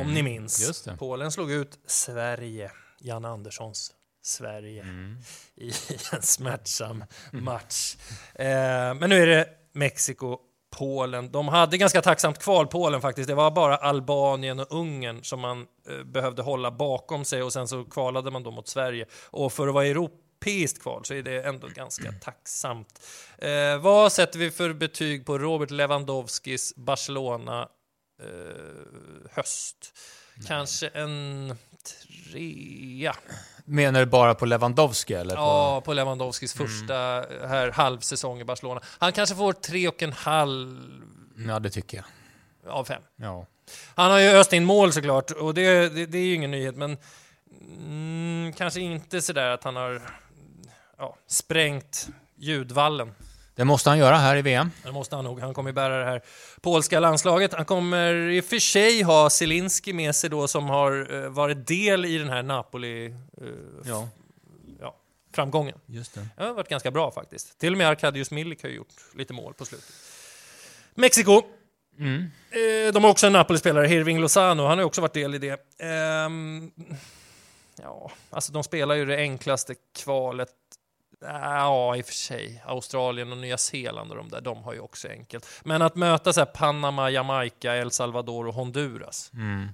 om 0.00 0.14
ni 0.14 0.22
minns. 0.22 0.88
Polen 0.98 1.32
slog 1.32 1.50
ut 1.50 1.78
Sverige, 1.86 2.70
Jan 3.00 3.24
Anderssons 3.24 3.92
Sverige, 4.22 4.84
i 5.56 5.72
en 6.12 6.22
smärtsam 6.22 7.04
match. 7.32 7.96
Eh, 8.34 8.46
men 8.94 9.10
nu 9.10 9.22
är 9.22 9.26
det 9.26 9.48
Mexiko, 9.72 10.38
Polen. 10.78 11.32
De 11.32 11.48
hade 11.48 11.78
ganska 11.78 12.02
tacksamt 12.02 12.38
kval, 12.38 12.66
Polen 12.66 13.00
faktiskt. 13.00 13.28
Det 13.28 13.34
var 13.34 13.50
bara 13.50 13.76
Albanien 13.76 14.60
och 14.60 14.72
Ungern 14.72 15.24
som 15.24 15.40
man 15.40 15.66
eh, 15.88 16.04
behövde 16.04 16.42
hålla 16.42 16.70
bakom 16.70 17.24
sig 17.24 17.42
och 17.42 17.52
sen 17.52 17.68
så 17.68 17.84
kvalade 17.84 18.30
man 18.30 18.42
då 18.42 18.50
mot 18.50 18.68
Sverige. 18.68 19.06
Och 19.30 19.52
för 19.52 19.68
att 19.68 19.74
vara 19.74 19.86
europeiskt 20.40 20.82
kval 20.82 21.04
så 21.04 21.14
är 21.14 21.22
det 21.22 21.42
ändå 21.42 21.68
ganska 21.68 22.12
tacksamt. 22.12 23.06
Eh, 23.38 23.78
vad 23.78 24.12
sätter 24.12 24.38
vi 24.38 24.50
för 24.50 24.72
betyg 24.72 25.26
på 25.26 25.38
Robert 25.38 25.70
Lewandowskis 25.70 26.72
Barcelona 26.76 27.68
eh, 28.22 29.32
höst? 29.32 29.94
Kanske 30.46 30.88
en 30.88 31.56
trea. 32.32 33.14
Menar 33.64 34.00
du 34.00 34.06
bara 34.06 34.34
på 34.34 34.46
Lewandowski 34.46 35.14
eller? 35.14 35.34
På... 35.34 35.40
Ja, 35.40 35.80
på 35.84 35.92
Lewandowskis 35.92 36.54
första 36.54 36.94
här 37.46 37.70
halvsäsong 37.70 38.40
i 38.40 38.44
Barcelona. 38.44 38.80
Han 38.84 39.12
kanske 39.12 39.36
får 39.36 39.52
tre 39.52 39.88
och 39.88 40.02
en 40.02 40.12
halv 40.12 40.78
Ja, 41.48 41.58
det 41.58 41.70
tycker 41.70 41.96
jag. 41.96 42.72
av 42.72 42.84
fem. 42.84 43.02
Ja. 43.16 43.46
Han 43.94 44.10
har 44.10 44.18
ju 44.18 44.28
öst 44.28 44.52
in 44.52 44.64
mål 44.64 44.92
såklart 44.92 45.30
och 45.30 45.54
det, 45.54 45.88
det, 45.88 46.06
det 46.06 46.18
är 46.18 46.24
ju 46.24 46.34
ingen 46.34 46.50
nyhet 46.50 46.76
men 46.76 46.96
mm, 47.76 48.52
kanske 48.52 48.80
inte 48.80 49.22
sådär 49.22 49.50
att 49.50 49.64
han 49.64 49.76
har 49.76 50.02
ja, 51.00 51.16
sprängt 51.26 52.08
ljudvallen. 52.36 53.12
Det 53.54 53.64
måste 53.64 53.90
han 53.90 53.98
göra 53.98 54.16
här 54.16 54.36
i 54.36 54.42
VM. 54.42 54.70
Det 54.82 54.92
måste 54.92 55.16
han 55.16 55.24
nog. 55.24 55.40
Han 55.40 55.54
kommer 55.54 55.72
bära 55.72 55.98
det 55.98 56.04
här 56.04 56.22
polska 56.60 57.00
landslaget. 57.00 57.54
Han 57.54 57.64
kommer 57.64 58.14
i 58.14 58.40
och 58.40 58.44
för 58.44 58.58
sig 58.58 59.02
ha 59.02 59.30
Zelinski 59.30 59.92
med 59.92 60.14
sig 60.14 60.30
då 60.30 60.48
som 60.48 60.68
har 60.68 61.14
eh, 61.24 61.30
varit 61.30 61.66
del 61.66 62.04
i 62.04 62.18
den 62.18 62.28
här 62.28 62.42
Napoli 62.42 63.06
eh, 63.06 63.12
Ja, 63.84 64.08
ja, 64.80 64.96
framgången. 65.34 65.78
just 65.86 66.14
det. 66.14 66.26
Det 66.36 66.44
har 66.44 66.52
varit 66.54 66.68
ganska 66.68 66.90
bra 66.90 67.10
faktiskt. 67.10 67.58
Till 67.58 67.72
och 67.72 67.78
med 67.78 67.88
Arkadiusz 67.88 68.30
Milik 68.30 68.62
har 68.62 68.70
gjort 68.70 68.94
lite 69.14 69.32
mål 69.32 69.54
på 69.54 69.64
slutet. 69.64 69.92
Mexiko. 70.94 71.42
Mm. 71.98 72.22
Eh, 72.50 72.92
de 72.92 73.04
har 73.04 73.10
också 73.10 73.26
en 73.26 73.32
Napoli-spelare, 73.32 73.86
Hirving 73.86 74.20
Lozano. 74.20 74.62
Han 74.66 74.78
har 74.78 74.84
också 74.84 75.00
varit 75.00 75.12
del 75.14 75.34
i 75.34 75.38
det. 75.38 75.60
Ehm, 75.78 76.70
Ja, 77.82 78.10
alltså 78.30 78.52
de 78.52 78.64
spelar 78.64 78.94
ju 78.94 79.04
det 79.06 79.16
enklaste 79.16 79.74
kvalet. 79.98 80.48
Ja, 81.20 81.96
i 81.96 82.02
och 82.02 82.06
för 82.06 82.12
sig. 82.14 82.62
Australien 82.66 83.32
och 83.32 83.38
Nya 83.38 83.58
Zeeland 83.58 84.10
och 84.10 84.16
de 84.16 84.28
där, 84.28 84.40
de 84.40 84.62
har 84.62 84.72
ju 84.74 84.80
också 84.80 85.08
enkelt. 85.08 85.46
Men 85.64 85.82
att 85.82 85.96
möta 85.96 86.32
så 86.32 86.46
Panama, 86.46 87.10
Jamaica, 87.10 87.76
El 87.76 87.90
Salvador 87.90 88.46
och 88.48 88.54
Honduras, 88.54 89.30
Mm. 89.34 89.68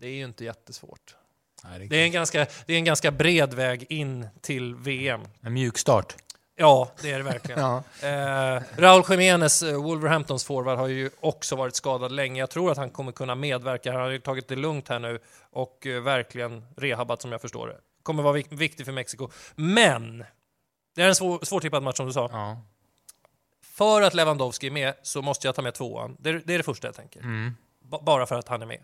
det 0.00 0.06
är 0.06 0.12
ju 0.14 0.24
inte 0.24 0.44
jättesvårt. 0.44 1.16
Nej, 1.64 1.86
Det 1.88 1.96
är 1.96 2.04
en 2.04 2.12
ganska, 2.12 2.46
det 2.66 2.72
är 2.72 2.76
en 2.76 2.84
ganska 2.84 3.10
bred 3.10 3.54
väg 3.54 3.86
in 3.88 4.26
till 4.40 4.74
VM. 4.74 5.20
En 5.40 5.52
mjuk 5.52 5.78
start. 5.78 6.16
Ja, 6.56 6.90
det 7.02 7.12
är 7.12 7.18
det 7.18 7.24
verkligen. 7.24 7.60
Ja. 8.02 8.08
Eh, 8.08 8.62
Raúl 8.76 9.04
Jiménez, 9.10 9.62
eh, 9.62 9.82
Wolverhamptons 9.82 10.44
forward, 10.44 10.78
har 10.78 10.86
ju 10.88 11.10
också 11.20 11.56
varit 11.56 11.74
skadad 11.76 12.12
länge. 12.12 12.40
Jag 12.40 12.50
tror 12.50 12.70
att 12.72 12.76
han 12.78 12.90
kommer 12.90 13.12
kunna 13.12 13.34
medverka. 13.34 13.92
Han 13.92 14.00
har 14.00 14.08
ju 14.10 14.18
tagit 14.18 14.48
det 14.48 14.56
lugnt 14.56 14.88
här 14.88 14.98
nu 14.98 15.18
och 15.50 15.86
eh, 15.86 16.00
verkligen 16.02 16.64
rehabat 16.76 17.22
som 17.22 17.32
jag 17.32 17.40
förstår 17.40 17.68
det. 17.68 17.76
Kommer 18.02 18.22
vara 18.22 18.32
vik- 18.34 18.52
viktig 18.52 18.86
för 18.86 18.92
Mexiko. 18.92 19.28
Men! 19.54 20.24
Det 20.94 21.02
är 21.02 21.08
en 21.08 21.14
svår, 21.14 21.44
svårtippad 21.44 21.82
match 21.82 21.96
som 21.96 22.06
du 22.06 22.12
sa. 22.12 22.28
Ja. 22.32 22.62
För 23.62 24.02
att 24.02 24.14
Lewandowski 24.14 24.66
är 24.66 24.70
med 24.70 24.94
så 25.02 25.22
måste 25.22 25.46
jag 25.48 25.54
ta 25.54 25.62
med 25.62 25.74
tvåan. 25.74 26.16
Det, 26.18 26.30
är- 26.30 26.42
det 26.46 26.54
är 26.54 26.58
det 26.58 26.64
första 26.64 26.88
jag 26.88 26.94
tänker. 26.94 27.20
Mm. 27.20 27.56
Ba- 27.80 28.02
bara 28.02 28.26
för 28.26 28.38
att 28.38 28.48
han 28.48 28.62
är 28.62 28.66
med. 28.66 28.82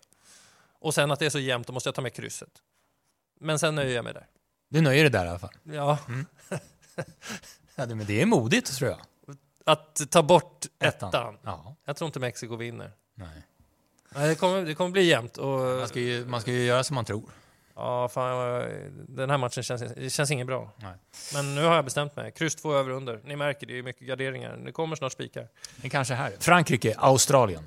Och 0.78 0.94
sen 0.94 1.10
att 1.10 1.18
det 1.18 1.26
är 1.26 1.30
så 1.30 1.38
jämnt, 1.38 1.66
då 1.66 1.72
måste 1.72 1.88
jag 1.88 1.94
ta 1.94 2.02
med 2.02 2.14
krysset. 2.14 2.50
Men 3.40 3.58
sen 3.58 3.74
nöjer 3.74 3.94
jag 3.96 4.04
mig 4.04 4.12
där. 4.14 4.26
Du 4.68 4.80
nöjer 4.80 5.02
dig 5.02 5.10
där 5.10 5.24
i 5.26 5.28
alla 5.28 5.38
fall. 5.38 5.54
Ja, 5.62 5.98
Ja, 7.74 7.86
det, 7.86 7.94
men 7.94 8.06
det 8.06 8.22
är 8.22 8.26
modigt 8.26 8.76
tror 8.76 8.90
jag. 8.90 9.00
att 9.64 10.10
ta 10.10 10.22
bort 10.22 10.66
Ettan. 10.78 11.08
ettan. 11.08 11.38
Ja. 11.42 11.76
Jag 11.84 11.96
tror 11.96 12.06
inte 12.06 12.20
Mexiko 12.20 12.56
vinner. 12.56 12.92
Nej. 13.14 13.42
Nej, 14.14 14.28
det, 14.28 14.34
kommer, 14.34 14.62
det 14.64 14.74
kommer 14.74 14.90
bli 14.90 15.02
jämnt. 15.04 15.36
Och, 15.38 15.58
Man, 15.60 15.88
ska 15.88 16.00
ju, 16.00 16.24
man 16.26 16.40
ska 16.40 16.52
ju 16.52 16.64
göra 16.64 16.84
som 16.84 16.94
man 16.94 17.04
tror. 17.04 17.30
Ja, 17.76 18.08
fan, 18.08 18.62
den 19.08 19.30
här 19.30 19.38
matchen 19.38 19.62
känns, 19.62 19.82
det 19.96 20.10
känns 20.10 20.30
inget 20.30 20.46
bra. 20.46 20.72
Nej. 20.76 20.94
Men 21.34 21.54
nu 21.54 21.64
har 21.64 21.74
jag 21.74 21.84
bestämt 21.84 22.16
mig. 22.16 22.32
Kryss 22.32 22.54
två 22.54 22.74
över 22.74 22.90
under. 22.90 23.20
Ni 23.24 23.36
märker, 23.36 23.66
det 23.66 23.78
är 23.78 23.82
mycket 23.82 24.06
garderingar. 24.06 24.56
Det 24.56 24.72
kommer 24.72 24.96
snart 24.96 25.12
spikar. 25.12 25.48
Det 25.76 25.88
kanske 25.88 26.14
här. 26.14 26.32
Frankrike, 26.40 26.94
Australien. 26.98 27.62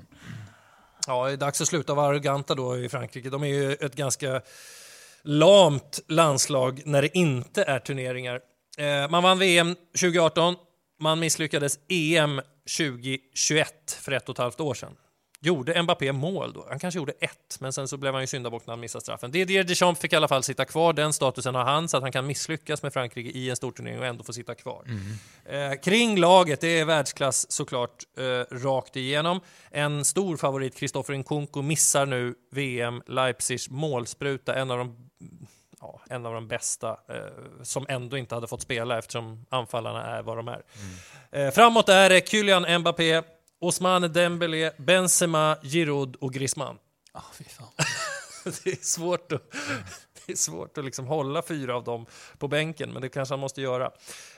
Ja, 1.06 1.26
det 1.26 1.32
är 1.32 1.36
dags 1.36 1.60
att 1.60 1.68
sluta 1.68 1.94
vara 1.94 2.06
arroganta 2.06 2.54
då 2.54 2.78
i 2.78 2.88
Frankrike. 2.88 3.30
De 3.30 3.42
är 3.42 3.48
ju 3.48 3.72
ett 3.72 3.94
ganska 3.94 4.40
lamt 5.22 6.00
landslag 6.08 6.82
när 6.84 7.02
det 7.02 7.18
inte 7.18 7.64
är 7.64 7.78
turneringar. 7.78 8.40
Eh, 8.78 9.10
man 9.10 9.22
vann 9.22 9.38
VM 9.38 9.76
2018, 10.00 10.56
man 11.00 11.20
misslyckades 11.20 11.78
EM 11.88 12.40
2021 12.78 13.98
för 14.00 14.12
ett 14.12 14.28
och 14.28 14.34
ett 14.34 14.38
halvt 14.38 14.60
år 14.60 14.74
sedan. 14.74 14.96
Gjorde 15.42 15.82
Mbappé 15.82 16.12
mål 16.12 16.52
då? 16.52 16.66
Han 16.68 16.78
kanske 16.78 16.98
gjorde 16.98 17.12
ett, 17.12 17.56
men 17.60 17.72
sen 17.72 17.88
så 17.88 17.96
blev 17.96 18.12
han 18.12 18.22
ju 18.22 18.26
syndabock 18.26 18.66
när 18.66 18.72
han 18.72 18.80
missade 18.80 19.02
straffen. 19.02 19.30
Didier 19.30 19.64
Deschamps 19.64 20.00
fick 20.00 20.12
i 20.12 20.16
alla 20.16 20.28
fall 20.28 20.42
sitta 20.42 20.64
kvar. 20.64 20.92
Den 20.92 21.12
statusen 21.12 21.54
har 21.54 21.64
han, 21.64 21.88
så 21.88 21.96
att 21.96 22.02
han 22.02 22.12
kan 22.12 22.26
misslyckas 22.26 22.82
med 22.82 22.92
Frankrike 22.92 23.38
i 23.38 23.50
en 23.50 23.56
storturnering 23.56 23.98
och 23.98 24.06
ändå 24.06 24.24
få 24.24 24.32
sitta 24.32 24.54
kvar. 24.54 24.84
Eh, 25.44 25.72
kring 25.80 26.18
laget, 26.18 26.60
det 26.60 26.80
är 26.80 26.84
världsklass 26.84 27.52
såklart 27.52 28.04
eh, 28.18 28.56
rakt 28.56 28.96
igenom. 28.96 29.40
En 29.70 30.04
stor 30.04 30.36
favorit, 30.36 30.76
Kristoffer 30.76 31.14
Nkunku, 31.14 31.62
missar 31.62 32.06
nu 32.06 32.34
VM, 32.50 33.02
Leipzigs 33.06 33.70
målspruta, 33.70 34.54
en 34.54 34.70
av 34.70 34.78
de 34.78 35.10
ja, 35.80 36.00
en 36.10 36.26
av 36.26 36.34
de 36.34 36.48
bästa 36.48 36.88
eh, 36.88 37.62
som 37.62 37.86
ändå 37.88 38.16
inte 38.16 38.34
hade 38.34 38.46
fått 38.46 38.62
spela 38.62 38.98
eftersom 38.98 39.46
anfallarna 39.48 40.02
är 40.06 40.22
vad 40.22 40.36
de 40.36 40.48
är. 40.48 40.62
Eh, 41.32 41.50
framåt 41.50 41.88
är 41.88 42.10
det 42.10 42.28
Kylian 42.28 42.80
Mbappé, 42.80 43.22
Ousmane 43.60 44.08
Dembélé, 44.08 44.70
Benzema, 44.78 45.56
Giroud 45.62 46.16
och 46.16 46.32
Griezmann. 46.32 46.78
Ah, 47.12 47.22
fy 47.34 47.44
fan. 47.44 47.68
det 48.64 48.70
är 48.70 48.84
svårt 48.84 49.32
att, 49.32 49.50
det 50.26 50.32
är 50.32 50.36
svårt 50.36 50.78
att 50.78 50.84
liksom 50.84 51.06
hålla 51.06 51.42
fyra 51.42 51.76
av 51.76 51.84
dem 51.84 52.06
på 52.38 52.48
bänken, 52.48 52.92
men 52.92 53.02
det 53.02 53.08
kanske 53.08 53.32
han 53.32 53.40
måste 53.40 53.60
göra. 53.62 53.90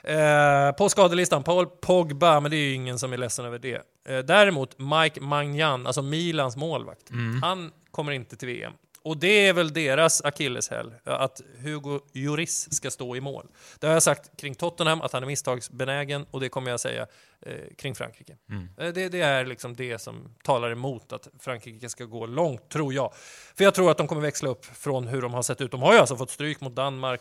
Eh, 0.02 0.72
på 0.72 0.88
skadelistan, 0.88 1.42
Paul 1.42 1.66
Pogba, 1.66 2.40
men 2.40 2.50
det 2.50 2.56
är 2.56 2.64
ju 2.68 2.74
ingen 2.74 2.98
som 2.98 3.12
är 3.12 3.16
ledsen 3.16 3.44
över 3.44 3.58
det. 3.58 3.82
Eh, 4.04 4.18
däremot 4.18 4.78
Mike 4.78 5.20
Magnan, 5.20 5.86
alltså 5.86 6.02
Milans 6.02 6.56
målvakt, 6.56 7.10
han 7.42 7.72
kommer 7.90 8.12
inte 8.12 8.36
till 8.36 8.48
VM. 8.48 8.72
Och 9.04 9.16
det 9.16 9.46
är 9.48 9.52
väl 9.52 9.72
deras 9.72 10.22
akilleshäl, 10.22 10.94
att 11.04 11.40
Hugo 11.58 12.00
Lloris 12.14 12.74
ska 12.74 12.90
stå 12.90 13.16
i 13.16 13.20
mål. 13.20 13.46
Det 13.78 13.86
har 13.86 13.94
jag 13.94 14.02
sagt 14.02 14.36
kring 14.40 14.54
Tottenham, 14.54 15.00
att 15.02 15.12
han 15.12 15.22
är 15.22 15.26
misstagsbenägen, 15.26 16.26
och 16.30 16.40
det 16.40 16.48
kommer 16.48 16.70
jag 16.70 16.80
säga 16.80 17.06
eh, 17.46 17.54
kring 17.78 17.94
Frankrike. 17.94 18.36
Eh, 18.78 18.88
Det, 18.92 19.08
det 19.08 19.20
är 19.20 19.44
liksom 19.46 19.76
det 19.76 19.98
som 19.98 20.34
talar 20.44 20.70
emot 20.70 21.12
att 21.12 21.28
Frankrike 21.40 21.88
ska 21.88 22.04
gå 22.04 22.26
långt, 22.26 22.68
tror 22.70 22.94
jag. 22.94 23.12
För 23.54 23.64
jag 23.64 23.74
tror 23.74 23.90
att 23.90 23.98
de 23.98 24.06
kommer 24.06 24.22
växla 24.22 24.48
upp 24.48 24.64
från 24.64 25.06
hur 25.06 25.22
de 25.22 25.34
har 25.34 25.42
sett 25.42 25.60
ut. 25.60 25.70
De 25.70 25.82
har 25.82 25.92
ju 25.92 25.98
alltså 25.98 26.16
fått 26.16 26.30
stryk 26.30 26.60
mot 26.60 26.74
Danmark, 26.76 27.20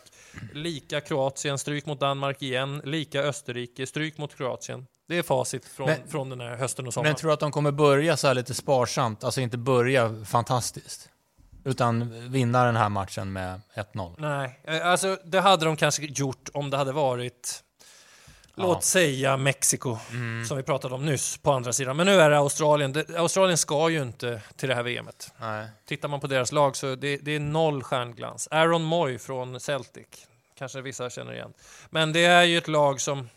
lika 0.54 1.00
Kroatien, 1.00 1.58
stryk 1.58 1.86
mot 1.86 2.00
Danmark 2.00 2.42
igen, 2.42 2.82
lika 2.84 3.20
Österrike, 3.22 3.86
stryk 3.86 4.18
mot 4.18 4.36
Kroatien. 4.36 4.86
Det 5.08 5.18
är 5.18 5.22
facit 5.22 5.64
från, 5.64 5.86
Men- 5.86 6.08
från 6.08 6.28
den 6.30 6.40
här 6.40 6.56
hösten 6.56 6.86
och 6.86 6.94
sommaren. 6.94 7.10
Men 7.12 7.16
tror 7.16 7.28
du 7.28 7.34
att 7.34 7.40
de 7.40 7.52
kommer 7.52 7.72
börja 7.72 8.16
så 8.16 8.26
här 8.26 8.34
lite 8.34 8.54
sparsamt? 8.54 9.24
Alltså 9.24 9.40
inte 9.40 9.58
börja 9.58 10.24
fantastiskt? 10.24 11.08
Utan 11.64 12.30
vinna 12.30 12.64
den 12.64 12.76
här 12.76 12.88
matchen 12.88 13.32
med 13.32 13.60
1-0? 13.74 14.14
Nej, 14.18 14.60
eh, 14.64 14.86
alltså 14.86 15.18
det 15.24 15.40
hade 15.40 15.64
de 15.64 15.76
kanske 15.76 16.02
gjort 16.02 16.48
om 16.54 16.70
det 16.70 16.76
hade 16.76 16.92
varit 16.92 17.64
Låt 18.54 18.66
Ja. 18.66 18.72
Mm. 18.72 18.80
säga 18.82 19.36
Mexiko, 19.36 19.98
som 20.48 20.56
vi 20.56 20.62
pratade 20.62 20.94
om 20.94 21.06
nyss, 21.06 21.38
på 21.38 21.52
andra 21.52 21.72
sidan. 21.72 21.96
Men 21.96 22.06
nu 22.06 22.20
är 22.20 22.30
det 22.30 22.38
Australien. 22.38 22.92
Det, 22.92 23.18
Australien 23.18 23.58
ska 23.58 23.90
ju 23.90 24.02
inte 24.02 24.42
till 24.56 24.68
det 24.68 24.74
här 24.74 24.82
VMet. 24.82 25.32
Nej. 25.40 25.66
Tittar 25.84 26.08
man 26.08 26.20
på 26.20 26.26
deras 26.26 26.52
lag 26.52 26.76
så 26.76 26.94
det, 26.94 27.16
det 27.16 27.32
är 27.32 27.40
noll 27.40 27.82
stjärnglans. 27.82 28.48
Aaron 28.50 28.82
Moy 28.82 29.18
från 29.18 29.60
Celtic, 29.60 30.06
kanske 30.58 30.80
vissa 30.80 31.10
känner 31.10 31.32
igen. 31.32 31.52
Men 31.90 32.12
det 32.12 32.24
är 32.24 32.42
ju 32.42 32.58
ett 32.58 32.68
lag 32.68 33.00
som, 33.00 33.28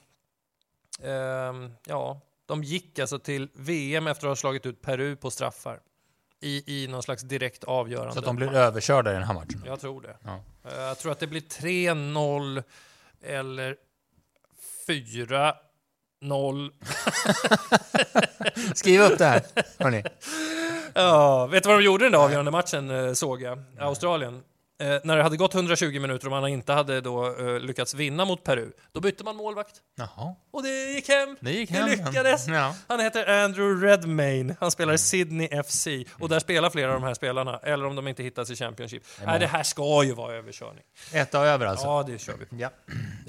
ehm, 1.04 1.74
ja, 1.86 2.22
de 2.46 2.64
gick 2.64 3.00
alltså 3.00 3.20
till 3.20 3.50
VM 3.54 4.08
efter 4.08 4.28
att 4.28 4.32
ha 4.32 4.36
slagit 4.36 4.66
ut 4.66 4.82
Peru 4.82 5.16
på 5.16 5.32
straffar. 5.32 5.80
I, 6.46 6.84
i 6.84 6.88
någon 6.88 7.04
slags 7.04 7.24
direkt 7.24 7.64
avgörande. 7.64 8.14
Så 8.14 8.20
att 8.20 8.26
de 8.26 8.36
blir 8.36 8.48
match. 8.48 8.56
överkörda 8.56 9.12
i 9.12 9.14
den 9.14 9.24
här 9.24 9.34
matchen? 9.34 9.64
Jag 9.66 9.80
tror 9.80 10.02
det. 10.02 10.18
Ja. 10.24 10.40
Eh, 10.72 10.78
Jag 10.82 10.98
tror 10.98 11.12
att 11.12 11.20
det 11.20 11.28
blir 11.28 11.42
3-0 11.42 12.64
eller 13.24 13.76
4-0. 14.88 16.72
Skriv 18.76 19.02
upp 19.02 19.18
det 19.18 19.26
här, 19.26 19.42
hörni. 19.80 20.04
Ja, 20.94 21.46
vet 21.48 21.64
du 21.64 21.70
vad 21.70 21.80
de 21.80 21.84
gjorde 21.86 22.06
den 22.06 22.12
där 22.12 22.20
avgörande 22.20 22.52
matchen, 22.52 22.90
eh, 22.90 23.14
såg 23.14 23.42
jag? 23.42 23.64
Australien. 23.80 24.44
Eh, 24.82 24.88
när 25.04 25.18
det 25.18 25.24
hade 25.24 25.38
gått 25.38 25.54
120 25.56 26.00
minuter 26.00 26.28
och 26.28 26.32
man 26.32 26.48
inte 26.48 26.74
hade 26.74 27.02
då 27.02 27.36
eh, 27.40 27.60
lyckats 27.60 27.94
vinna 27.94 28.26
mot 28.26 28.44
Peru, 28.44 28.72
då 28.92 29.00
bytte 29.00 29.24
man 29.24 29.36
målvakt. 29.36 29.76
Jaha, 29.98 30.36
Och 30.54 30.64
det 30.64 30.70
gick 30.94 31.10
hem! 31.10 31.38
det 31.42 31.52
gick 31.52 31.70
Det 31.70 31.76
hem. 31.78 31.90
lyckades! 31.90 32.48
Ja. 32.48 32.76
Han 32.88 33.00
heter 33.00 33.44
Andrew 33.44 33.88
Redmayne. 33.88 34.56
Han 34.60 34.72
spelar 34.72 34.94
i 34.94 34.98
Sydney 34.98 35.64
FC. 35.64 35.88
Och 36.20 36.30
där 36.30 36.40
spelar 36.40 36.70
flera 36.70 36.88
av 36.94 37.02
de 37.02 37.04
här 37.08 37.14
spelarna. 37.14 37.58
Eller 37.64 37.86
om 37.86 37.96
de 37.96 38.08
inte 38.08 38.24
hittas 38.24 38.50
i 38.52 38.56
Championship. 38.56 39.04
Nej, 39.26 39.40
det 39.40 39.48
här 39.48 39.64
ska 39.64 40.04
ju 40.04 40.14
vara 40.14 40.36
överkörning. 40.36 40.84
Ett 41.14 41.36
över 41.36 41.66
alltså. 41.66 41.86
Ja, 41.86 42.04
det 42.08 42.18
kör 42.20 42.34
vi. 42.50 42.58
Ja. 42.64 42.70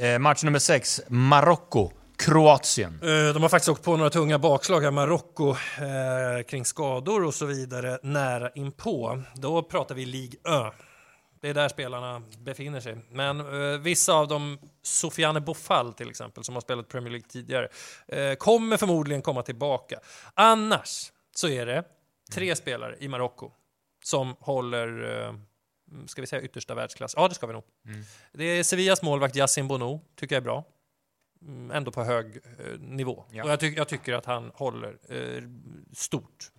Eh, 0.06 0.18
match 0.18 0.42
nummer 0.42 0.58
sex, 0.58 1.00
Marocko, 1.08 1.90
Kroatien. 2.18 3.00
Eh, 3.02 3.34
De 3.34 3.42
har 3.42 3.48
faktiskt 3.48 3.68
åkt 3.68 3.82
på 3.82 3.96
några 3.96 4.10
tunga 4.10 4.38
bakslag 4.38 4.80
här, 4.80 4.90
Marocko, 4.90 5.50
eh, 5.50 6.42
kring 6.48 6.64
skador 6.64 7.24
och 7.24 7.34
så 7.34 7.46
vidare, 7.46 7.98
nära 8.02 8.50
inpå. 8.54 9.22
Då 9.34 9.62
pratar 9.62 9.94
vi 9.94 10.06
Ligue 10.06 10.38
Ö. 10.48 10.70
Det 11.40 11.48
är 11.48 11.54
där 11.54 11.68
spelarna 11.68 12.22
befinner 12.38 12.80
sig. 12.80 12.96
Men 13.10 13.40
eh, 13.40 13.78
vissa 13.78 14.14
av 14.14 14.28
dem, 14.28 14.58
Sofiane 14.82 15.40
Boufal 15.40 15.94
till 15.94 16.10
exempel, 16.10 16.44
som 16.44 16.54
har 16.54 16.60
spelat 16.60 16.88
Premier 16.88 17.10
League 17.10 17.28
tidigare, 17.28 17.68
eh, 18.08 18.34
kommer 18.34 18.76
förmodligen 18.76 19.22
komma 19.22 19.42
tillbaka. 19.42 20.00
Annars 20.34 21.12
så 21.34 21.48
är 21.48 21.66
det 21.66 21.84
tre 22.32 22.56
spelare 22.56 22.96
i 23.00 23.08
Marocko 23.08 23.50
som 24.04 24.36
håller, 24.40 25.20
eh, 25.26 25.34
ska 26.06 26.20
vi 26.20 26.26
säga 26.26 26.42
yttersta 26.42 26.74
världsklass? 26.74 27.14
Ja, 27.16 27.28
det 27.28 27.34
ska 27.34 27.46
vi 27.46 27.52
nog. 27.52 27.64
Det 28.32 28.44
är 28.44 28.62
Sevillas 28.62 29.02
målvakt 29.02 29.36
Yassin 29.36 29.68
Bono, 29.68 30.00
tycker 30.16 30.34
jag 30.34 30.40
är 30.40 30.44
bra 30.44 30.64
mm, 31.42 31.70
ändå 31.70 31.90
på 31.90 32.04
hög 32.04 32.36
eh, 32.36 32.80
nivå. 32.80 33.24
Ja. 33.30 33.44
Och 33.44 33.50
jag, 33.50 33.60
ty 33.60 33.74
jag 33.74 33.88
tycker 33.88 34.12
att 34.12 34.26
han 34.26 34.50
håller 34.54 34.98
eh, 35.08 35.42
stort. 35.92 36.50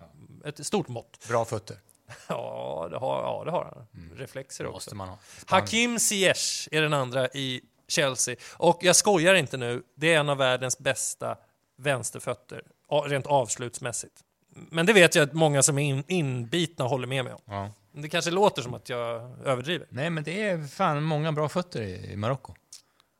Ett 0.45 0.65
stort 0.65 0.87
mått. 0.87 1.27
Bra 1.27 1.45
fötter. 1.45 1.77
Ja, 2.27 2.87
det 2.91 2.97
har, 2.97 3.21
ja, 3.21 3.41
det 3.45 3.51
har 3.51 3.63
han. 3.63 4.09
Reflexer 4.17 4.65
också. 4.65 4.75
Måste 4.75 4.95
man 4.95 5.09
ha. 5.09 5.17
Hakim 5.47 5.99
Ziyech 5.99 6.67
är 6.71 6.81
den 6.81 6.93
andra 6.93 7.27
i 7.27 7.61
Chelsea. 7.87 8.35
Och 8.53 8.79
jag 8.81 8.95
skojar 8.95 9.35
inte 9.35 9.57
nu, 9.57 9.83
det 9.95 10.13
är 10.13 10.19
en 10.19 10.29
av 10.29 10.37
världens 10.37 10.79
bästa 10.79 11.37
vänsterfötter, 11.77 12.61
rent 13.05 13.27
avslutsmässigt. 13.27 14.13
Men 14.49 14.85
det 14.85 14.93
vet 14.93 15.15
jag 15.15 15.23
att 15.23 15.33
många 15.33 15.63
som 15.63 15.77
är 15.77 15.83
in, 15.83 16.03
inbitna 16.07 16.85
håller 16.85 17.07
med 17.07 17.23
mig 17.23 17.33
om. 17.33 17.41
Ja. 17.45 17.71
Det 17.91 18.09
kanske 18.09 18.31
låter 18.31 18.61
som 18.61 18.73
att 18.73 18.89
jag 18.89 19.31
överdriver. 19.45 19.87
Nej, 19.89 20.09
men 20.09 20.23
det 20.23 20.41
är 20.43 20.67
fan 20.67 21.03
många 21.03 21.31
bra 21.31 21.49
fötter 21.49 21.81
i, 21.81 22.11
i 22.11 22.15
Marocko. 22.15 22.53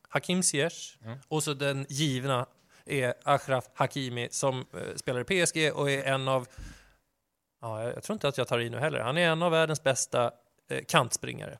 Hakim 0.08 0.42
Ziyech 0.42 0.98
Mm. 1.04 1.18
och 1.28 1.42
så 1.42 1.54
den 1.54 1.86
givna 1.88 2.46
är 2.86 3.14
Achraf 3.24 3.64
Hakimi 3.74 4.28
som 4.30 4.58
eh, 4.74 4.96
spelar 4.96 5.20
i 5.20 5.24
PSG 5.46 5.72
och 5.74 5.90
är 5.90 6.04
en 6.04 6.28
av, 6.28 6.46
ja, 7.60 7.82
jag 7.82 7.96
jag 7.96 8.02
tror 8.02 8.14
inte 8.14 8.28
att 8.28 8.38
jag 8.38 8.48
tar 8.48 8.60
i 8.60 8.70
nu 8.70 8.78
heller, 8.78 9.00
han 9.00 9.18
är 9.18 9.28
en 9.28 9.42
av 9.42 9.50
världens 9.50 9.82
bästa 9.82 10.32
eh, 10.68 10.84
kantspringare. 10.84 11.58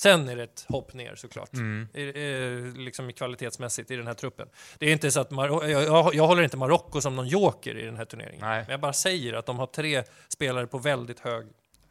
Sen 0.00 0.28
är 0.28 0.36
det 0.36 0.42
ett 0.42 0.64
hopp 0.68 0.94
ner 0.94 1.14
såklart. 1.14 1.52
Mm. 1.52 1.88
I, 1.94 2.00
i, 2.02 2.72
liksom 2.76 3.12
kvalitetsmässigt 3.12 3.90
i 3.90 3.96
den 3.96 4.06
här 4.06 4.14
truppen. 4.14 4.48
Det 4.78 4.86
är 4.86 4.92
inte 4.92 5.10
så 5.10 5.20
att 5.20 5.30
Mar- 5.30 5.68
jag, 5.68 5.82
jag, 5.82 6.14
jag 6.14 6.26
håller 6.26 6.42
inte 6.42 6.56
Marocko 6.56 7.00
som 7.00 7.16
någon 7.16 7.28
joker 7.28 7.78
i 7.78 7.84
den 7.84 7.96
här 7.96 8.04
turneringen. 8.04 8.40
Nej. 8.40 8.60
Men 8.60 8.70
jag 8.70 8.80
bara 8.80 8.92
säger 8.92 9.32
att 9.32 9.46
de 9.46 9.58
har 9.58 9.66
tre 9.66 10.04
spelare 10.28 10.66
på 10.66 10.78
väldigt 10.78 11.20
hög 11.20 11.46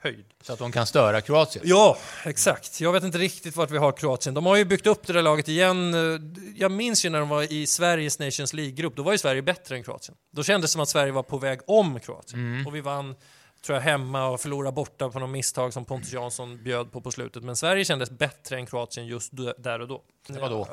höjd. 0.07 0.25
Så 0.41 0.53
att 0.53 0.59
de 0.59 0.71
kan 0.71 0.85
störa 0.87 1.21
Kroatien. 1.21 1.65
Ja, 1.67 1.97
exakt. 2.25 2.81
Jag 2.81 2.93
vet 2.93 3.03
inte 3.03 3.17
riktigt 3.17 3.55
vart 3.55 3.71
vi 3.71 3.77
har 3.77 3.91
Kroatien. 3.91 4.33
De 4.35 4.45
har 4.45 4.55
ju 4.55 4.65
byggt 4.65 4.87
upp 4.87 5.07
det 5.07 5.13
där 5.13 5.21
laget 5.21 5.47
igen. 5.47 5.95
Jag 6.55 6.71
minns 6.71 7.05
ju 7.05 7.09
när 7.09 7.19
de 7.19 7.29
var 7.29 7.51
i 7.53 7.67
Sveriges 7.67 8.19
Nations 8.19 8.53
League-grupp, 8.53 8.95
då 8.95 9.03
var 9.03 9.11
ju 9.11 9.17
Sverige 9.17 9.41
bättre 9.41 9.75
än 9.75 9.83
Kroatien. 9.83 10.17
Då 10.31 10.43
kändes 10.43 10.71
det 10.71 10.73
som 10.73 10.81
att 10.81 10.89
Sverige 10.89 11.11
var 11.11 11.23
på 11.23 11.37
väg 11.37 11.59
om 11.67 11.99
Kroatien. 11.99 12.63
Och 12.67 12.75
vi 12.75 12.81
vann, 12.81 13.15
tror 13.65 13.75
jag, 13.75 13.83
hemma 13.83 14.27
och 14.27 14.41
förlorade 14.41 14.75
borta 14.75 15.09
på 15.09 15.19
något 15.19 15.29
misstag 15.29 15.73
som 15.73 15.85
Pontus 15.85 16.13
Jansson 16.13 16.63
bjöd 16.63 16.91
på 16.91 17.01
på 17.01 17.11
slutet. 17.11 17.43
Men 17.43 17.55
Sverige 17.55 17.85
kändes 17.85 18.09
bättre 18.09 18.55
än 18.55 18.65
Kroatien 18.65 19.07
just 19.07 19.31
där 19.57 19.81
och 19.81 19.87
då. 19.87 20.01
Det 20.27 20.39
var 20.39 20.49
då. 20.49 20.67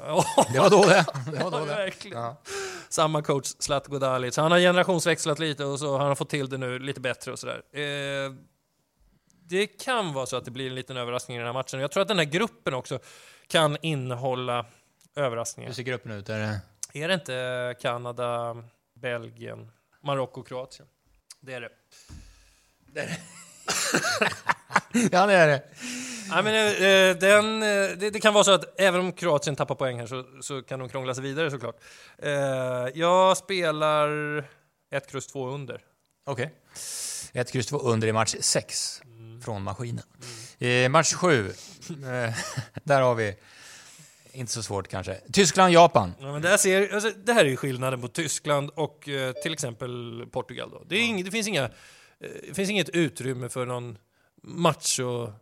Det 0.52 0.58
var 0.60 0.70
då 0.70 0.84
det. 0.84 1.06
Det 1.32 1.44
var 1.44 1.50
då 1.50 1.58
det. 1.64 1.64
verkligen. 1.64 2.18
Ja. 2.18 2.42
Samma 2.88 3.22
coach, 3.22 3.46
Zlatko 3.58 3.98
Dalic. 3.98 4.36
Han 4.36 4.52
har 4.52 4.58
generationsväxlat 4.58 5.38
lite 5.38 5.64
och 5.64 5.78
så 5.78 5.98
har 5.98 6.06
han 6.06 6.16
fått 6.16 6.28
till 6.30 6.48
det 6.48 6.58
nu 6.58 6.78
lite 6.78 7.00
bättre 7.00 7.32
och 7.32 7.38
sådär. 7.38 7.62
Eh, 7.72 8.32
det 9.48 9.66
kan 9.66 10.12
vara 10.12 10.26
så 10.26 10.36
att 10.36 10.44
det 10.44 10.50
blir 10.50 10.66
en 10.66 10.74
liten 10.74 10.96
överraskning 10.96 11.36
i 11.36 11.40
den 11.40 11.46
här 11.46 11.52
matchen. 11.52 11.80
Jag 11.80 11.90
tror 11.90 12.02
att 12.02 12.08
den 12.08 12.18
här 12.18 12.24
gruppen 12.24 12.74
också 12.74 12.98
kan 13.46 13.76
innehålla 13.82 14.66
överraskningar. 15.16 15.68
Hur 15.68 15.74
ser 15.74 15.82
gruppen 15.82 16.12
ut? 16.12 16.28
Är 16.28 16.38
det... 16.38 16.60
Är 16.92 17.08
det 17.08 17.14
inte 17.14 17.74
Kanada, 17.80 18.56
Belgien, 18.94 19.70
Marocko, 20.00 20.42
Kroatien? 20.42 20.88
Det 21.40 21.54
är 21.54 21.60
det. 21.60 21.70
Ja, 25.12 25.26
det 25.26 25.32
är 25.32 25.48
det. 25.48 25.62
Nej, 26.30 26.42
men, 26.42 26.54
eh, 26.54 27.16
den, 27.16 27.62
eh, 27.62 27.98
det, 27.98 28.10
det 28.10 28.20
kan 28.20 28.34
vara 28.34 28.44
så 28.44 28.50
att 28.50 28.80
även 28.80 29.00
om 29.00 29.12
Kroatien 29.12 29.56
tappar 29.56 29.74
poäng 29.74 29.98
här 29.98 30.06
så, 30.06 30.24
så 30.40 30.62
kan 30.62 30.78
de 30.78 30.88
krångla 30.88 31.14
sig 31.14 31.22
vidare 31.22 31.50
såklart. 31.50 31.76
Eh, 32.18 32.32
jag 32.94 33.36
spelar 33.36 34.38
ett 34.90 35.10
kryss 35.10 35.26
två 35.26 35.48
under. 35.48 35.80
Okej. 36.24 36.54
Ett 37.32 37.52
kryss 37.52 37.66
två 37.66 37.78
under 37.78 38.08
i 38.08 38.12
match 38.12 38.34
6 38.40 39.02
från 39.44 39.62
maskinen. 39.62 40.04
I 40.58 40.88
match 40.88 41.14
7, 41.14 41.52
där 42.84 43.00
har 43.00 43.14
vi, 43.14 43.34
inte 44.32 44.52
så 44.52 44.62
svårt 44.62 44.88
kanske, 44.88 45.20
Tyskland-Japan. 45.32 46.14
Ja, 46.20 46.32
men 46.32 46.42
där 46.42 46.56
ser, 46.56 46.94
alltså, 46.94 47.10
det 47.24 47.32
här 47.32 47.44
är 47.44 47.48
ju 47.48 47.56
skillnaden 47.56 48.00
på 48.00 48.08
Tyskland 48.08 48.70
och 48.70 49.08
eh, 49.08 49.32
till 49.32 49.52
exempel 49.52 50.24
Portugal. 50.32 50.70
Då. 50.70 50.82
Det, 50.86 50.98
ing, 50.98 51.24
det, 51.24 51.30
finns 51.30 51.48
inga, 51.48 51.62
eh, 51.64 51.70
det 52.48 52.54
finns 52.54 52.70
inget 52.70 52.88
utrymme 52.88 53.48
för 53.48 53.66
någon 53.66 53.98
macho... 54.42 55.32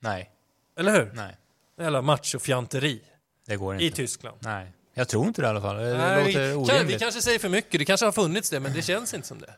Nej, 0.00 0.30
Eller 0.78 0.92
hur? 0.92 1.12
nej, 1.14 1.36
Eller 1.80 2.02
machofjanteri 2.02 3.02
det 3.46 3.56
går 3.56 3.80
i 3.80 3.84
inte. 3.84 3.96
Tyskland. 3.96 4.38
Nej, 4.40 4.72
jag 4.94 5.08
tror 5.08 5.26
inte 5.26 5.42
det 5.42 5.46
i 5.46 5.48
alla 5.50 5.60
fall. 5.60 5.76
Det 5.76 5.98
Nej, 5.98 6.16
låter 6.16 6.26
vi, 6.26 6.32
kan, 6.32 6.42
vi 6.42 6.54
orimligt. 6.54 7.00
kanske 7.00 7.22
säger 7.22 7.38
för 7.38 7.48
mycket, 7.48 7.78
det 7.78 7.84
kanske 7.84 8.06
har 8.06 8.12
funnits 8.12 8.50
det, 8.50 8.60
men 8.60 8.72
det 8.72 8.82
känns 8.82 9.14
inte 9.14 9.28
som 9.28 9.38
det. 9.38 9.54